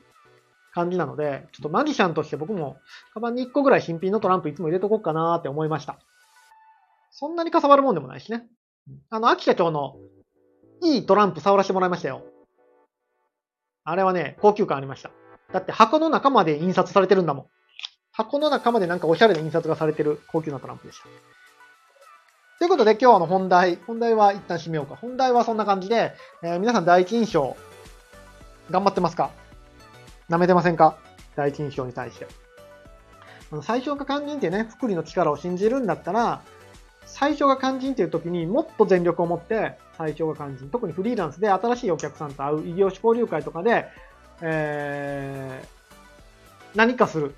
[0.72, 2.78] 感じなので、ちょっとマジシャンとして僕も
[3.14, 5.98] カバンに1個ぐらい新品のトランプいつも入れとこうかなって思いました。
[7.10, 8.46] そんなにかさばるもんでもないしね。
[9.10, 9.96] あの、秋社長の
[10.82, 12.22] いいトランプ触らせてもらいましたよ。
[13.84, 15.10] あれはね、高級感ありました。
[15.52, 17.46] だって箱の中まで印刷されてるんだもん。
[18.12, 21.04] 箱の中までなんかおしゃれな印刷がされてる高級なトランプでした。
[22.62, 24.94] ということで今日の本題、本題は一旦締めようか。
[24.94, 26.12] 本題はそんな感じで、
[26.44, 27.56] えー、皆さん第一印象、
[28.70, 29.32] 頑張ってますか？
[30.30, 30.96] 舐めてませんか？
[31.34, 32.28] 第一印象に対して。
[33.62, 36.42] 最初が肝心ってね、福利の力を信じるんだったら、
[37.04, 40.70] 最初が肝心っていう時にもっと全力を持って最初が肝心。
[40.70, 43.86] 特にフリーランスで新しいお客さんと会う異業種交流会とかで、
[44.40, 47.34] えー、何かする。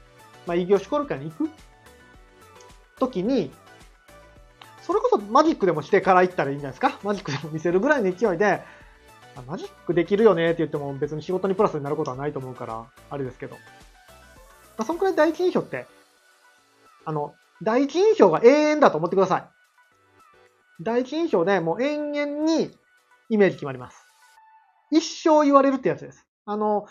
[0.47, 1.51] まあ、異業種交流会に行く
[2.99, 3.51] 時に、
[4.87, 6.99] それこそマジックでもしてから行ったらいいんじゃないですか？
[7.03, 8.63] マジックでも見せるぐらいの勢いで、
[9.47, 13.57] マジックできるよねって言っても別に仕事にプラスになることはないと思うから、あれですけど。
[14.77, 15.87] まあ、そんくらい第一印象って、
[17.05, 19.45] あの、第一印象が永遠だと思ってください。
[20.81, 22.71] 第一印象でもう延々に
[23.31, 24.05] イメージ決まります。
[24.91, 26.27] 一生言われるってやつです。
[26.45, 26.87] あの、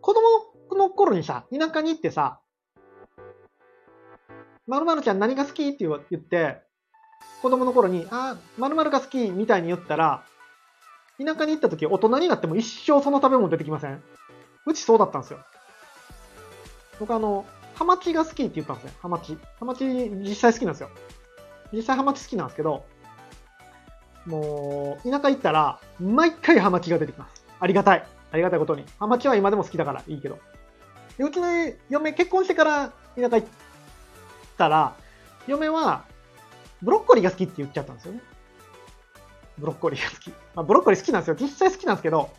[0.00, 2.40] 子供の頃にさ、田舎に行ってさ、
[4.66, 6.62] まるまるちゃん何が好きって言って、
[7.42, 10.24] 子供の頃に、あ、まるまるが好きみたいに言ったら、
[11.18, 14.02] 田舎に行った時大人になっても一生その食べ物出てきません
[14.66, 15.38] うちそうだったんですよ。
[16.98, 18.92] 僕あの、ハマチが好きって言ったんですよ。
[19.02, 19.36] ハマチ。
[19.58, 20.90] ハマチ実際好きなんですよ。
[21.72, 22.84] 実際ハマチ好きなんですけど、
[24.26, 27.44] もう、田舎行ったら、毎回ハマチが出てきます。
[27.60, 28.06] ありがたい。
[28.32, 28.84] ありがたいことに。
[28.98, 30.38] ハマチは今でも好きだからいいけど。
[31.18, 31.48] でうちの
[31.90, 33.42] 嫁、結婚してから田舎行っ
[34.56, 34.96] たら、
[35.46, 36.04] 嫁は、
[36.82, 38.20] ブロッコリーが好きって言っちゃったんですよね。
[39.58, 40.30] ブロッコリーが好き。
[40.30, 41.36] まあ、ブロッコリー好きなんですよ。
[41.38, 42.30] 実際好きなんですけど、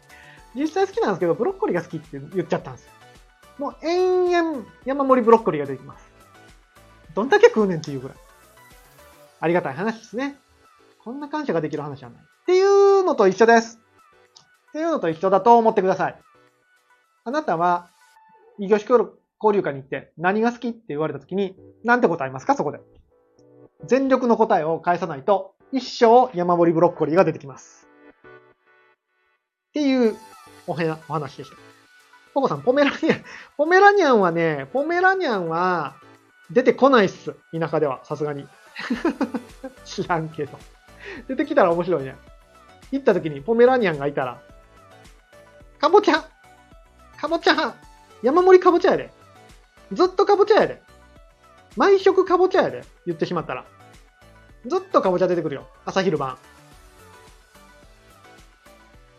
[0.56, 2.92] 実際好きなんですけど、ブロッコリーが好きって言っちゃったんですよ。
[3.58, 6.06] もう延々山盛りブロッコリーが出てきます。
[7.14, 8.18] どんだけ食うねんっていうぐらい。
[9.40, 10.38] ありがたい話ですね。
[11.04, 12.22] こんな感謝ができる話はない。
[12.22, 13.80] っていうのと一緒です。
[14.70, 16.20] っていうのと一緒だと思ってください。
[17.24, 17.90] あなたは、
[18.60, 18.88] 異業種
[19.42, 22.80] 交流会に行って何が好きって言われた時に、何て答えますかそこで。
[23.86, 27.88] 全力の答えを返さないと、一生山盛りブロッコリーが出てきます。
[29.70, 30.16] っていう
[30.68, 31.58] おへお話でした。
[32.34, 33.24] ポコさん、ポメラニアン、
[33.58, 35.96] ポメラニアンはね、ポメラニャンは
[36.52, 37.36] 出てこないっす。
[37.58, 38.48] 田舎では、さすがに。
[39.86, 40.58] 知らんけど。
[41.28, 42.16] 出てきたら面白いね。
[42.92, 44.42] 行った時にポメラニアンがいたら、
[45.80, 46.26] かぼちゃ
[47.18, 47.76] かぼちゃ
[48.22, 49.12] 山盛りかぼちゃやで。
[49.94, 50.82] ずっとかぼちゃやで。
[51.76, 52.84] 毎食かぼちゃやで。
[53.06, 53.66] 言ってしまったら。
[54.66, 55.68] ずっとかぼちゃ出てくるよ。
[55.86, 56.34] 朝昼晩。
[56.34, 56.38] っ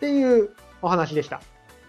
[0.00, 0.50] ていう
[0.82, 1.40] お話でした。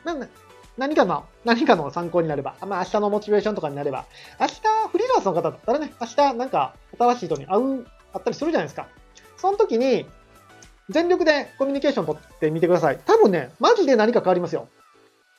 [0.03, 0.29] なん
[0.77, 4.05] 何かの、何かの参考になれば、まあ明日のモチベーションとかになれば、
[4.39, 4.61] 明日
[4.91, 8.87] フリーランスの方だったらね、明日なんか新しい人に会う、あったりするじゃないですか。
[9.37, 10.07] その時に、
[10.89, 12.99] 全力でコミュニケーション取ってみてください。
[13.05, 14.69] 多分ね、マジで何か変わりますよ。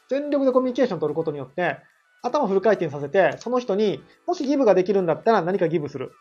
[0.08, 1.78] 全力でコミュニケーション取ることによって、
[2.22, 6.12] 頭フル回転させて、その人に、もしギブができるんだったら何かギブする。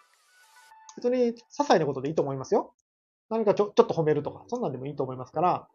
[0.97, 2.73] 別に、些細なことでいいと思いますよ。
[3.29, 5.67] 何かちょちょっと褒めるとか、そんなんでもいいと思いますから、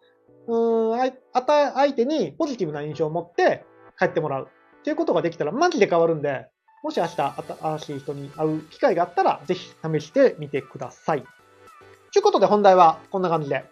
[0.47, 3.65] うーん、あた相手にポジティブな印象を持って
[3.99, 4.49] 帰ってもらう
[4.81, 6.47] っていうことができたらマジで変わるんで、
[6.83, 11.25] もし明日新しい人に会う機会があったら、ぜひ試してみてください。
[12.13, 13.65] ということで本題はこんな感じで。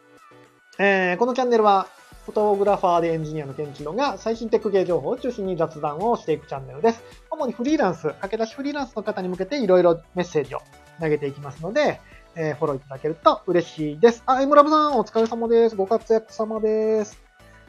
[0.79, 1.89] えー、このチャンネルは、
[2.31, 7.03] フォトグラファーでエンジニアのケンチロが最新テック系情報を中心に雑談をしていくチャンネルです。
[7.29, 10.61] 主にフリーランス、駆け出しフリーランスの方に向けていろいろメッセージを
[11.01, 12.01] 投げていきますので、
[12.37, 14.23] えー、フォローいただけると嬉しいです。
[14.27, 15.75] あ、エムラブさん、お疲れ様です。
[15.75, 17.19] ご活躍様です。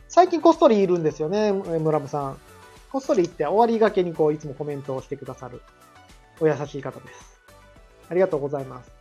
[0.07, 2.37] 最近こっそりいるんですよね、エムラブさん。
[2.91, 5.63] こっそり行って終わりがけにこう、いつもコメントをしてくださる、
[6.39, 7.41] お優しい方です。
[8.09, 9.00] ありがとうございます。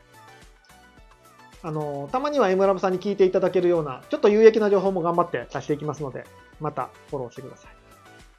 [1.62, 6.24] あの、たまには M ラブさんに聞いていただけるような、ちょっと有益な情報も頑張って出していきますので、
[6.58, 7.72] またフォローしてください。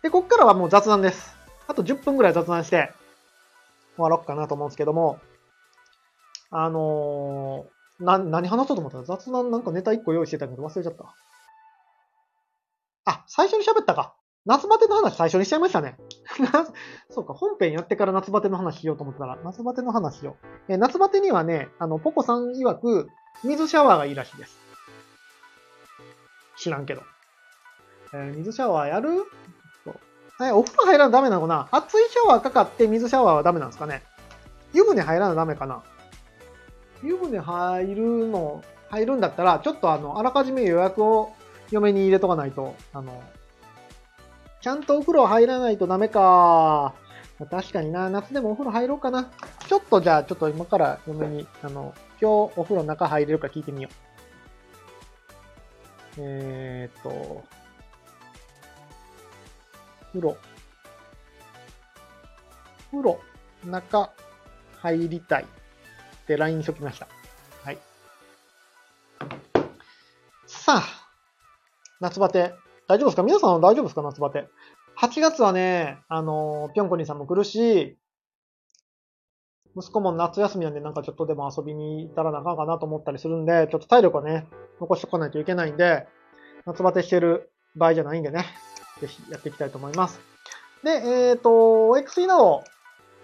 [0.02, 1.36] で、こっからはもう雑談です。
[1.68, 2.92] あと10分ぐらい雑談して
[3.96, 5.20] 終わろうかなと思うんですけども、
[6.50, 11.16] あのー、な、何話そうと思ったら雑談なんかネタ1個用意してたけど忘れちゃった。
[13.06, 14.16] あ、最初に喋ったか。
[14.46, 15.98] 夏バテの話最初にしちゃいましたね。
[17.10, 20.36] そうか、本編やってから夏バテの話しようと思ったら、夏バテの話を。
[20.68, 23.10] え、夏バテにはね、あの、ポコさん曰く、
[23.44, 24.58] 水シャワーがいいらしいです。
[26.58, 27.04] 知らんけど。
[28.14, 29.26] えー、水シャワーやる？
[30.44, 31.68] えお風呂入らなダメなのかな？
[31.72, 34.02] 熱いシャワーかかって水シャワーはダメなんですかね？
[34.74, 35.84] 湯船入らなダメかな？
[37.04, 41.32] 湯船入るの、入るんだったら、ちょっとあの、あらかじめ予約を
[41.70, 43.22] 嫁に入れとかないと、あの、
[44.62, 46.94] ちゃんとお風呂入らないとダメか。
[47.50, 49.32] 確かにな、夏でもお風呂入ろうかな。
[49.68, 54.12] ちょっとじゃあ、ちょっと今から嫁に、あの、今日お風呂中入れるか聞いてみよう。
[56.20, 57.44] えー、っと、
[60.10, 60.38] 風呂。
[62.92, 63.20] 風呂、
[63.66, 64.12] 中、
[64.78, 65.44] 入りたい。
[65.44, 65.48] っ
[66.28, 67.08] て LINE しときました。
[67.64, 67.78] はい。
[70.46, 70.84] さあ、
[72.00, 72.54] 夏バテ。
[72.92, 73.24] 大丈夫ですか？
[73.24, 74.02] 皆さん大丈夫ですか？
[74.02, 74.50] 夏バテ。
[75.00, 77.98] 8月はね、あのぴょんこにさんも来るし、
[79.78, 84.46] 息子も夏休みなんでなんかちょっとでも遊びに行ったらなあかんかなと思ったりするんで、ちょっと体力をね、
[84.82, 86.06] 残しておかないといけないんで、
[86.66, 88.46] 夏バテしてる場合じゃないんでね、
[89.00, 90.20] ぜひやっていきたいと思います。
[90.84, 91.50] で、えっ、ー、と、
[91.96, 92.62] XE など、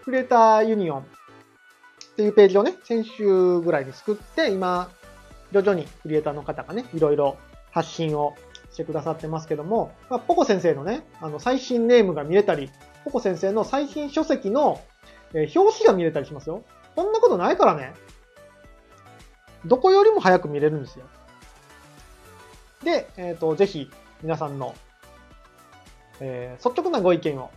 [0.06, 1.04] クリエイターユニオンっ
[2.16, 4.90] ていうページをね、先週ぐらいに作って、今、
[5.52, 7.36] 徐々にクリエイターの方がね、いろいろ
[7.72, 8.34] 発信を
[8.72, 12.70] してくださってますけども、まあ、ポコ先生のね、あの、最新ネームが見れたり、
[13.06, 14.82] ポコ先生の最新書籍の、
[15.34, 16.64] えー、表紙が見れたりしますよ。
[16.96, 17.94] こんなことないからね。
[19.66, 21.06] どこよりも早く見れるんですよ。
[22.84, 23.90] で、えっ、ー、と、ぜひ、
[24.22, 24.76] 皆さんの、
[26.20, 27.52] えー、率直なご意見を、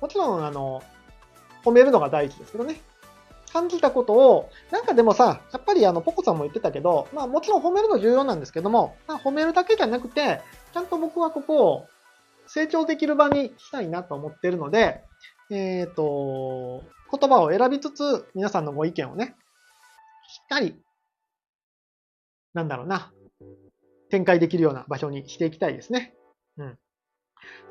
[0.00, 0.82] もちろん、あの、
[1.64, 2.80] 褒めるのが第一ですけどね。
[3.52, 10.40] 感じたことを、なんかでもさ、やっぱりあの、ポコさんも言ってたけど、まあもちろん褒めるの重要なんですけども、まあ褒めるだけじゃなくて、
[10.72, 11.86] ちゃんと僕はここを
[12.46, 15.02] 成長できる場にしたいなと思ってるので、
[15.50, 16.82] えっ、ー、と、
[17.12, 19.36] 言葉を選びつつ、皆さんのご意見をね、
[20.28, 20.76] しっかり、
[22.54, 23.12] なんだろうな、
[24.10, 26.14] 展開できるような場所にしていきたいですね。
[26.56, 26.78] うん。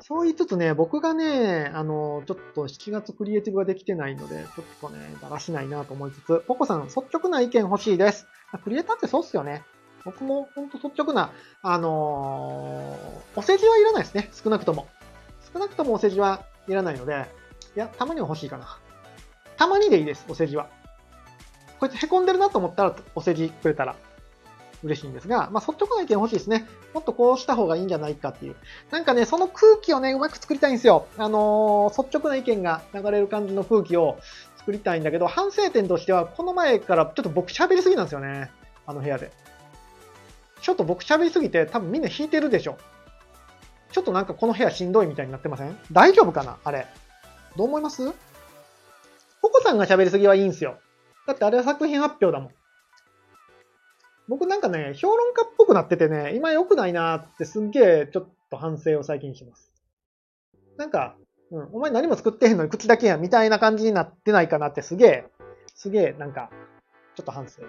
[0.00, 8.26] そう言いつつね、僕がね、あの、ちょっと7月クリエイティブができてないので、ちょっとね、だらしないなと思いつつ、ポコさん、率直な意見欲しいです。
[8.64, 9.62] クリエイターってそうっすよね。
[10.04, 14.30] 僕もほんと率直な、あのー、お世辞はいらないですね。
[14.32, 14.88] 少なくとも。
[15.52, 17.26] 少なくともお世辞はいらないので、
[17.76, 18.78] いや、たまには欲しいかな。
[19.56, 20.70] たまにでいいです、お世辞は。
[21.78, 23.96] こいつ凹んでるなと思ったら、お世辞くれたら
[24.82, 26.66] 嬉しいんですが、まあ、率直な意見欲しいですね。
[26.94, 28.56] もっとこうした方がいいんじゃないかっていう。
[28.90, 31.06] なんかね、その空気をね、うまく作りたいんですよ。
[31.18, 34.18] あのー、率直な意見が流れる感じの空気を
[34.56, 38.50] 作りたいんだけど、反省点としては、この前からちょっと僕喋りすぎなんですよね。
[38.86, 39.32] あの部屋で。
[40.62, 42.76] ちょっと僕喋りすぎて、多分みんな引いてるでしょ。
[43.92, 45.76] ちょっとなんかこの部屋しんどいみたいになってません？
[45.90, 46.58] 大丈夫かな？
[46.64, 46.86] あれ。
[47.56, 48.12] どう思います？
[49.42, 50.78] ココさんが喋りすぎはいいんですよ。
[51.26, 52.50] だってあれは作品発表だもん。
[54.30, 59.72] 僕なんかね、評論家っぽくなっててね、今良くないなってすんげえちょっと反省を最近します。
[60.76, 61.16] なんか、
[61.50, 65.24] うん、お前何も作ってへんのに口だけやんみたいな感じになってないかなってすげえ、
[65.74, 66.48] すげえなんか、
[67.16, 67.62] ちょっと反省。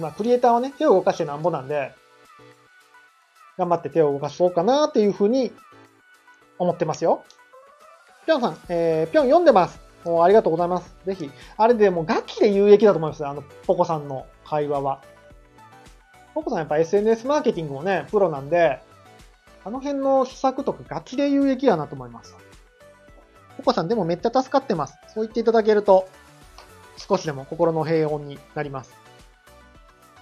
[0.00, 1.92] まあ、クリエイターはね、手を動かしてなんぼなんで、
[3.58, 5.50] 頑張って手を動かそうかなっていうふうに
[6.60, 7.24] 思ってますよ。
[8.26, 9.91] ぴょんさん、えー、ぴょん読んでます。
[10.04, 10.94] もうありがとうございます。
[11.06, 11.30] ぜひ。
[11.56, 13.26] あれでもガチで有益だと思います。
[13.26, 15.00] あの、ポコさんの会話は。
[16.34, 18.80] ポコさんやっぱ SNS マーケティングもね、プロなんで、
[19.64, 22.34] あの辺の施策とかガチで有益やなと思います。
[23.58, 24.98] ポコさんでもめっちゃ助かってます。
[25.08, 26.08] そう言っていただけると、
[26.96, 29.02] 少しでも心の平穏になります。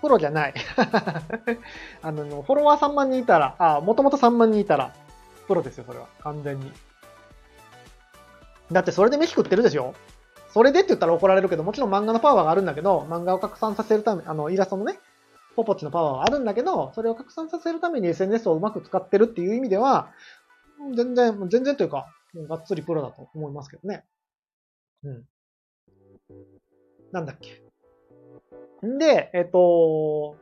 [0.01, 0.55] プロじゃない。
[2.03, 4.95] あの、フォロワー3万人いたら、あ、もともと3万人いたら、
[5.47, 6.07] プロですよ、それは。
[6.23, 6.73] 完全に。
[8.73, 9.95] だってそれで飯食ってるでしょ？
[10.53, 14.99] それでって言ったら怒られるけど、もちろん漫画のパワーがあるんだけど、漫画を拡散させるため、あの、イラストのね、
[15.55, 20.11] ポポチのパワーはあるんだけど、それを拡散させるために SNS をうまく使ってるっていう意味では、
[20.97, 22.07] 全然、全然というか、
[22.49, 24.05] がっつりプロだと思いますけどね。
[25.05, 25.25] うん。
[27.13, 28.87] なんだっけ。
[28.87, 30.37] んで、えっと、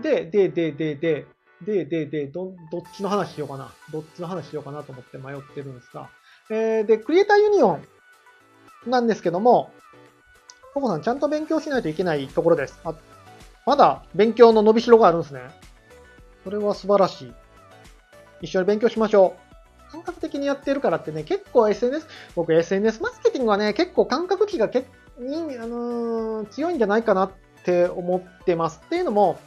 [0.00, 1.26] で、で、で、で、で、
[1.62, 3.72] で、で、で、ど、どっちの話しようかな。
[3.92, 6.08] どっちの話しようかなと思って迷ってるんですが、
[6.50, 7.86] えー、で、クリエイターユニオン
[8.86, 9.72] なんですけども、
[10.74, 12.78] ココさん、ちゃんと勉強しないといけないところです。
[12.84, 12.94] あ、
[13.66, 15.40] まだ勉強の伸びしろがあるんですね。
[16.44, 17.34] それは素晴らしい。
[18.42, 19.36] 一緒に勉強しましょ
[19.88, 19.90] う。
[19.90, 22.06] 感覚的にやってるからってね、結構 SNS、
[22.36, 24.84] 僕 SNS マーケティングはね、結構感覚値がけ
[25.18, 27.30] に、あのー強いんじゃないかなっ
[27.64, 28.80] て思ってます。
[28.84, 29.38] っていうのも、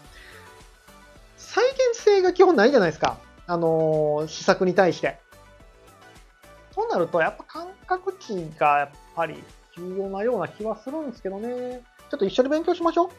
[1.54, 3.20] 再現性が基本ないじゃないですか。
[3.46, 5.20] あのー施策に対して。
[6.74, 9.44] そうなると、やっぱ感覚値がやっぱり
[9.76, 11.82] 重要なような気はするんですけどね。
[12.10, 13.10] ちょっと一緒に勉強しましょう。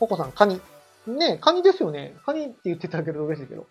[0.00, 0.62] ココさん、カニ。
[1.06, 2.16] ねカニですよね。
[2.24, 3.66] カニって言ってたけど嬉しいけど。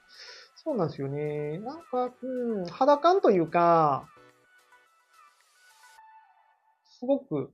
[0.63, 1.57] そうなんですよね。
[1.57, 4.07] なんか、うん、肌感というか、
[6.99, 7.51] すごく、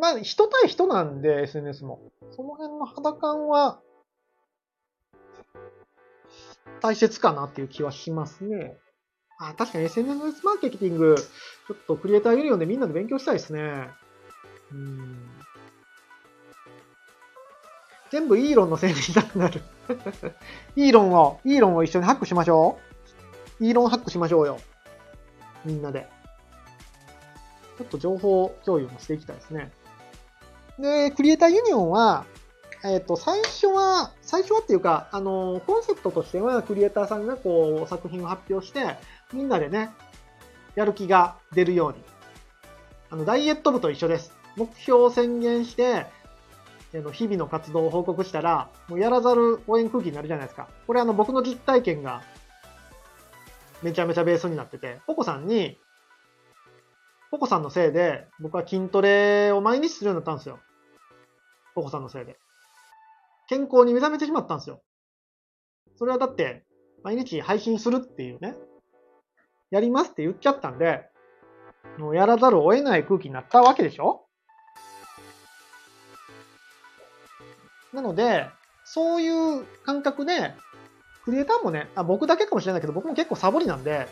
[0.00, 2.00] まあ、人対人なんで、SNS も。
[2.30, 3.80] その辺の肌感は、
[6.80, 8.78] 大切かなっていう気はしますね。
[9.38, 13.88] あ、確かに SNS マーケティング、ちょっとクリエイターユニオンでみんなで勉強したいですね。
[14.72, 15.18] うん。
[18.10, 19.60] 全部イーロンのせいにしたくなる。
[20.76, 22.78] イーロンを、イーロンを一緒にハックしましょ
[23.60, 23.64] う。
[23.66, 24.58] イーロンハックしましょうよ。
[25.66, 26.08] みんなで。
[27.76, 29.70] ちょっと情報共有もしていきたいですね。
[30.78, 32.24] で、クリエイターユニオンは、
[32.84, 38.96] えっ、と、最初は、最初はっていうか、あの、コンセプトとしては、クリエイターさんがこう、作品を発表して、
[39.32, 39.90] みんなでね、
[40.74, 41.98] やる気が出るように。
[43.10, 44.32] あの、ダイエット部と一緒です。
[44.56, 46.06] 目標を宣言して、
[47.12, 50.68] 日々の活動を報告したら、もうやらざる応援空気になるじゃないですか。
[50.86, 52.22] これあの、僕の実体験が、
[53.82, 55.78] めちゃめちゃベースになってて、ポコさんに、
[57.30, 60.58] ポコさんのせいで、僕は筋トレを毎日するようになったんですよ。
[61.74, 62.36] ポコさんのせいで。
[63.48, 64.82] 健康に目覚めてしまったんですよ。
[65.96, 66.64] それはだって、
[67.04, 68.56] 毎日配信するっていうね、
[69.70, 71.08] やりますって言っちゃったんで、
[71.98, 74.26] もうやらざるを得ない空気になったわけでしょ
[77.92, 78.48] なので、
[78.84, 80.52] そういう感覚で、
[81.24, 84.08] クリエイターもね、あ僕だけかもしれないけど、僕も結構サボりなんで、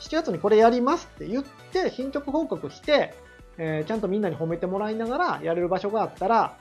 [0.00, 3.14] 7月にこれやりますって言って、進捗報告して、
[3.58, 6.56] えーちゃんとみんなに褒めてもらいながらやれる場所があったら、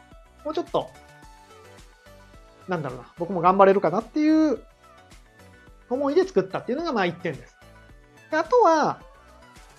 [0.45, 0.89] もうちょっと、
[2.67, 4.59] なんだろうな、僕も頑張れるかなっていう
[5.89, 7.57] 思いで作ったっていうのがまあ1点です。
[8.29, 9.01] であとは、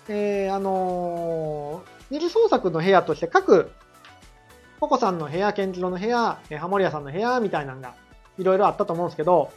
[0.09, 3.71] えーあのー二次創作の部屋として各、
[4.81, 7.93] ココさんの部屋、ケンジロの部屋、えハモリアさんの部屋みたいなのが
[8.37, 9.49] いろいろあったと思うんですけど、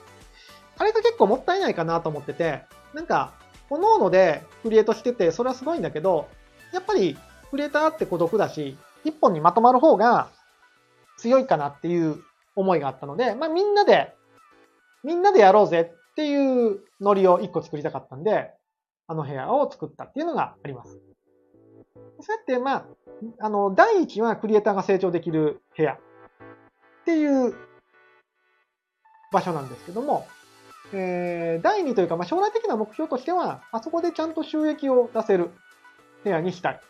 [0.78, 3.32] あれが結構もったいないかなと思ってて、なんか、
[3.68, 6.28] 各々でクリエイトしてて、それはすごいんだけど、
[6.72, 7.16] やっぱり
[7.50, 10.28] クリエイターって孤独だし、一本にまとまる方が
[11.18, 12.22] 強いかなっていう
[12.56, 14.14] 思いがあったので、まあみんなで、
[15.02, 18.50] みんなでやろうぜっていうノリを一個作りたかったんで、
[19.06, 20.98] あの部屋を作ったっていうのがあります。
[22.20, 22.84] そうやって、まあ、
[23.40, 25.98] あの、第一はクリエイターが成長できる部屋っ
[27.04, 27.54] ていう
[29.32, 30.26] 場所なんですけども、
[30.96, 35.50] えー、第2というか、まあ、将来的な目標としては、あそこでちゃんと収益を出せる
[36.22, 36.80] 部屋にしたい。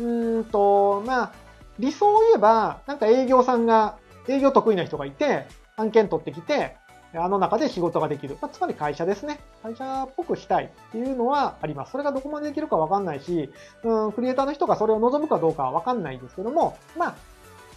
[0.00, 1.32] うんと、まあ、
[1.78, 3.96] 理想を言えば、なんか営業さんが、
[4.28, 5.46] 営業得意な人がいて、
[5.76, 6.76] 案件取ってきて、
[7.14, 8.38] あの中で仕事ができる。
[8.40, 9.40] まあ、つまり会社ですね。
[9.62, 11.92] 会社っぽくしたいっていうのはあります。
[11.92, 13.50] それがどこまでできるかわかんないし、
[13.84, 17.14] うん、クリエイターの人がそれを望むかどうかはわかんないんですけども、まあ、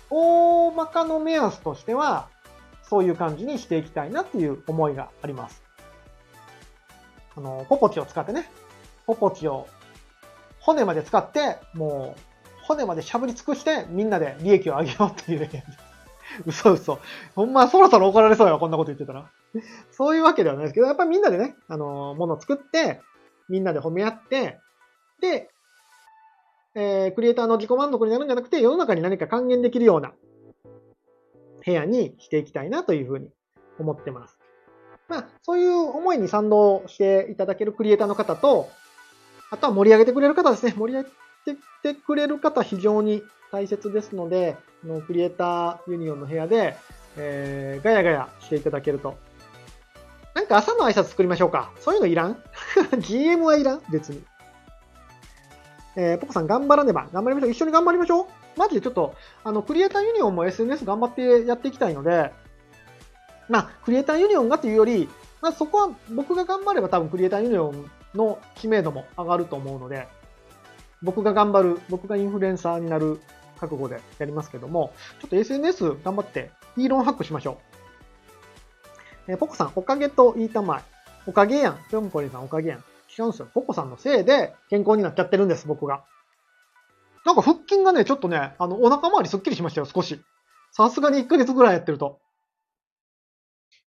[0.09, 2.29] 大まかの目安としては、
[2.89, 5.63] そういう感じにしていきたいなっていう思いがあります。
[7.35, 8.49] あの、ポポチを使ってね、
[9.05, 9.67] ポポチを
[10.59, 12.21] 骨まで使って、もう、
[12.63, 15.49] 骨までしゃぶり尽くして、みんなで利益を上げようっていう。
[16.45, 16.99] 嘘嘘。
[17.35, 19.29] ほんまそろそろ怒られそうよ、こんなこと言ってたら。
[19.91, 23.01] そういうわけではないですけど、やっぱりみんなでね、あの、ものを作って、
[23.47, 24.59] みんなで褒め合って、
[25.21, 25.49] で、
[26.73, 30.13] えー、クリエイターの自己満足になるんじゃなくて、世の中に何か還元できるような
[31.65, 33.29] 部屋にしていきたいなというふうに
[33.79, 34.37] 思ってます。
[35.07, 38.69] まあ、そういう思いに賛同していただけるクリエイターの方と、
[39.51, 40.73] あとは盛り上げてくれる方ですね。
[40.75, 41.05] 盛り上
[41.53, 46.75] げてくれる方非常に大切ですので、のクリエイターユニオンの部屋で、
[47.17, 49.15] えー、ガヤガヤしていただけると。
[50.33, 51.71] なんか朝の挨拶作りましょうか。
[51.79, 52.37] そういうのいらん
[52.99, 53.81] ?GM はいらん？
[53.89, 54.23] 別に。
[55.95, 57.07] えー、ポコさん頑張らねば。
[57.13, 57.51] 頑張りましょう。
[57.51, 58.44] 一緒に頑張りましょう。
[58.57, 62.31] マジでちょっと、あの、クリエイターユニオンも SNS 頑張ってやっていきたいので、
[63.49, 65.09] まあ、クリエイターユニオンがというより、
[65.41, 70.07] まあ、そこは僕が頑張れば多分クリエイターユニオンの知名度も上がると思うので、
[71.03, 73.19] 僕が頑張る、僕がインフルエンサーになる
[73.59, 77.59] 覚悟でやりますけども、ちょっと SNS 頑張って、イーロンハックしましょ
[79.27, 79.31] う。
[79.31, 80.83] えーポコさん、おかげと言いたまい。
[81.27, 81.79] おかげやん。
[81.89, 82.79] ぴょんこりさん、おかげやん。
[83.17, 83.47] 違うんですよ。
[83.53, 86.03] ポコさんのせいで健康になっちゃってるんです、僕が。
[87.25, 90.21] なんか腹筋がね、ちょっとね、あの、お腹周りすっきりしましたよ、少し。
[90.71, 92.19] さすがに1ヶ月ぐらいやってると。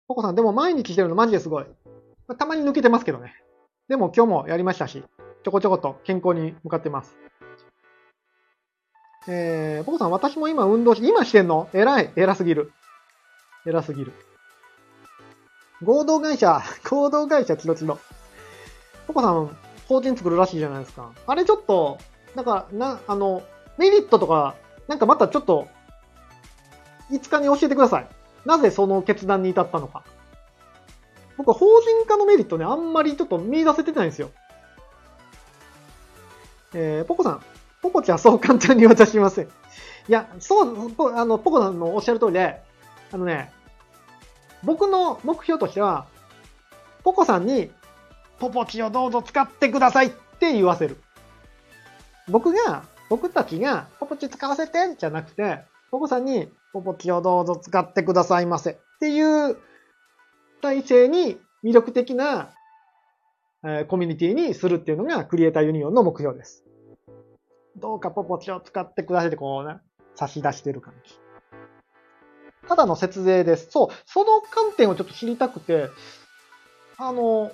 [0.07, 1.65] ポコさん、でも毎日してるのマジですごい。
[2.38, 3.36] たまに抜けてますけどね。
[3.89, 5.03] でも今日もやりましたし、
[5.43, 7.17] ちょこちょこと健康に向かってます。
[9.28, 11.69] えー、ポコさん、私も今運動し、今してんの？
[11.73, 12.13] 偉い。
[12.15, 12.71] 偉すぎる。
[13.65, 14.13] 偉すぎる。
[15.84, 17.99] 合同会社、 合同会社チロチロ。
[19.05, 19.57] ポコさん、
[19.89, 21.11] 法人作るらしいじゃないですか。
[21.25, 21.97] あれちょっと、
[22.38, 23.41] なんか、な、あの、
[23.79, 24.53] メリットとか、
[24.88, 25.67] なんかまたちょっと、
[27.09, 28.07] 5日に教えてください。
[28.45, 30.03] なぜその決断に至ったのか。
[31.35, 34.29] 僕は法人化のメリットね、あんまりちょっと見出せてないんですよ。
[36.75, 37.41] えー、ポコさん、
[37.81, 39.45] ポコちゃんそう簡単に渡しません。
[39.45, 39.47] い
[40.07, 42.61] や、そう、あの、ポコさんのおっしゃる通りで、
[43.11, 43.51] あのね、
[44.63, 46.05] 僕の目標としては、
[47.03, 47.71] ポコさんに、
[48.38, 51.01] ポポチをどうぞ使ってくださいって言わせる。
[52.30, 55.59] 僕が、僕たちが、ポポチ使わせてじゃなくて、
[55.91, 59.57] ポコさんに、ポポチをどうぞ使ってくださいませっていう
[60.61, 62.51] 体制に魅力的な、
[63.63, 66.65] えー、コミュニティにするっていうのがクリエイターユニオンの目標です。
[67.78, 69.80] どうかポポチを使ってくださいってこうね、
[70.15, 71.19] 差し出してる感じ。
[72.67, 73.71] ただの節税です。
[73.71, 75.89] そう、その観点をちょっと知りたくて、
[76.97, 77.51] あの、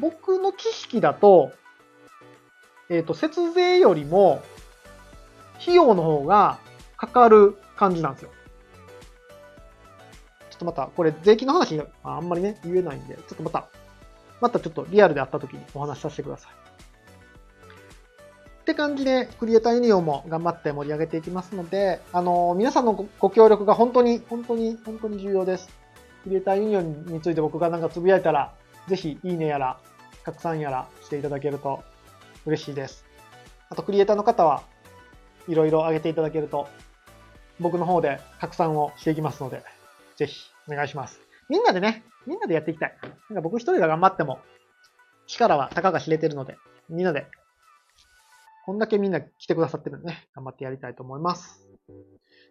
[0.00, 1.52] 僕の知識だと、
[2.88, 4.42] えっ、ー、と、節税よりも、
[5.60, 6.58] 費用の方が
[6.96, 8.30] かかる感じなんですよ。
[10.50, 13.68] ちょっとまた、これ税金の話あんまりね、言えないんで、ちょっとまた、
[14.40, 16.52] またちょっとリアルで会った時にお話しさせてください。
[18.62, 25.68] って感じで、クリエイターユニオンも頑張って盛り上げていきますので、あの、皆さんのご協力が本当に、本当に、本当に重要です。
[26.24, 28.52] クリエイターユニオンについて僕がなんかつぶやいたら、
[28.88, 29.78] ぜひ、いいねやら、
[30.24, 31.84] 拡散やらしていただけると
[32.46, 33.04] 嬉しいです。
[33.68, 34.62] あと、クリエイターの方は、
[35.48, 36.68] いろいろ上げていただけると、
[37.60, 39.62] 僕の方で拡散をしていきますので、
[40.16, 41.20] ぜひ、お願いします。
[41.48, 42.96] みんなでね、みんなでやっていきたい。
[43.02, 44.38] なんか僕一人が頑張っても、
[45.26, 46.56] 力はたかが知れてるので、
[46.88, 47.26] みんなで
[48.66, 51.64] こんだけみんな来てくださってるんでね、頑張ってやりたいと思います。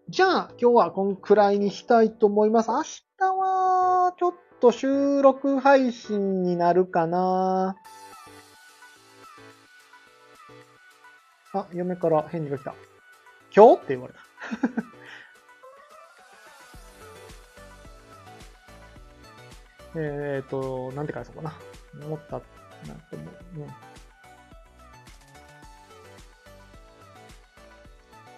[0.07, 2.69] じゃあ、今日はこんくらいにしたいと思います。
[2.71, 7.75] 明日は、ちょっと収録配信になるかな
[11.55, 12.75] あ、嫁から返事が来た。
[13.55, 13.83] 今日？
[13.83, 14.19] って言われた。
[19.97, 21.53] えっと、なんて返そうかな。
[22.05, 23.69] 思った、なんてもう、うん。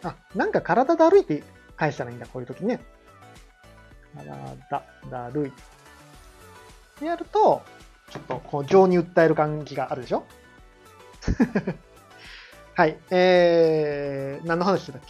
[0.03, 1.43] あ、なんか体だるいって
[1.75, 2.79] 返したらいいんだ、こういう時ね。
[4.15, 5.51] 体だる
[7.01, 7.05] い。
[7.05, 7.63] やると、
[8.11, 10.23] ちょっとこう情に訴える感じがあるでしょ？
[12.77, 12.95] はい。
[13.09, 15.07] えー、何の話だっけ？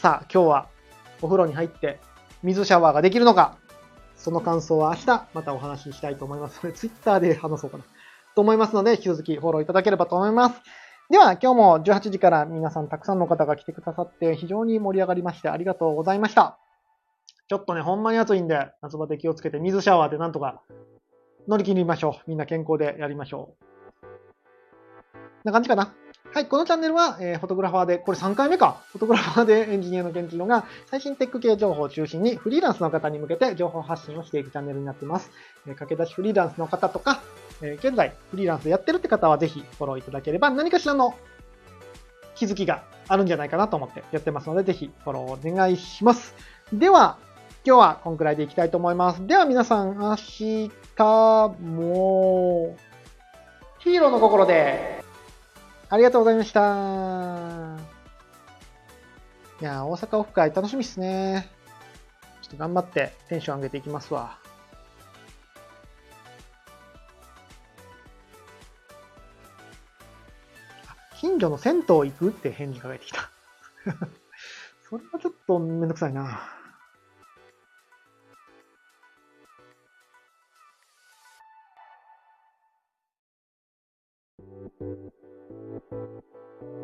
[0.00, 0.68] さあ、今日は
[1.20, 2.00] お風呂に入って
[2.42, 3.58] 水シャワーができるのか？
[4.16, 6.64] その感想は明日またお話ししたいと思います。
[6.64, 7.84] ので、ツイッターで話そうかな。
[8.34, 10.62] と思いますので、引き続きフォローいただければと思います。
[11.10, 16.58] では、今日も18時から皆さんたくさんの方が来てくださって非常に盛り上がりましてありがとうございました。
[17.46, 20.62] ちょっとね、ほんまに暑いんで、夏バテ気をつけて水シャワーでなんとか
[21.46, 22.30] 乗り切りましょう。
[22.30, 23.75] みんな健康でやりましょう。
[25.46, 25.94] な感じかな。
[26.34, 28.82] はい、このチャンネルは、えー、フォトグラファーで、これ3回目か。
[28.92, 35.30] フォトグラファーでエンジニアのケンチロが最新テック系情報を中心にフリーランスの方に向けて情報発信をしていくチャンネルになっています。
[35.66, 37.22] えー、駆け出しフリーランスの方とか、
[37.62, 41.14] えー、現在フリーランスやってるって方はぜひフォローいただければ何かしらの
[42.34, 46.34] 気づきがあるんじゃないかなと思ってやってますので、ぜひフォローお願いします。
[46.72, 47.18] では、
[47.64, 49.26] 今日はこんくらいでいきたいと思います。
[49.26, 50.70] では皆さん、明日
[51.62, 52.76] も、
[53.78, 55.05] ヒーローの心で、
[55.96, 56.60] ありがとうございました。
[59.62, 61.48] いや大阪オフ会楽しみっすね。
[62.42, 64.38] ちょっと頑張ってテンション上げていきますわ。
[71.18, 73.30] 近所の銭湯行くって返事が返ってきた。
[74.90, 76.42] それはちょっとめんどくさいな。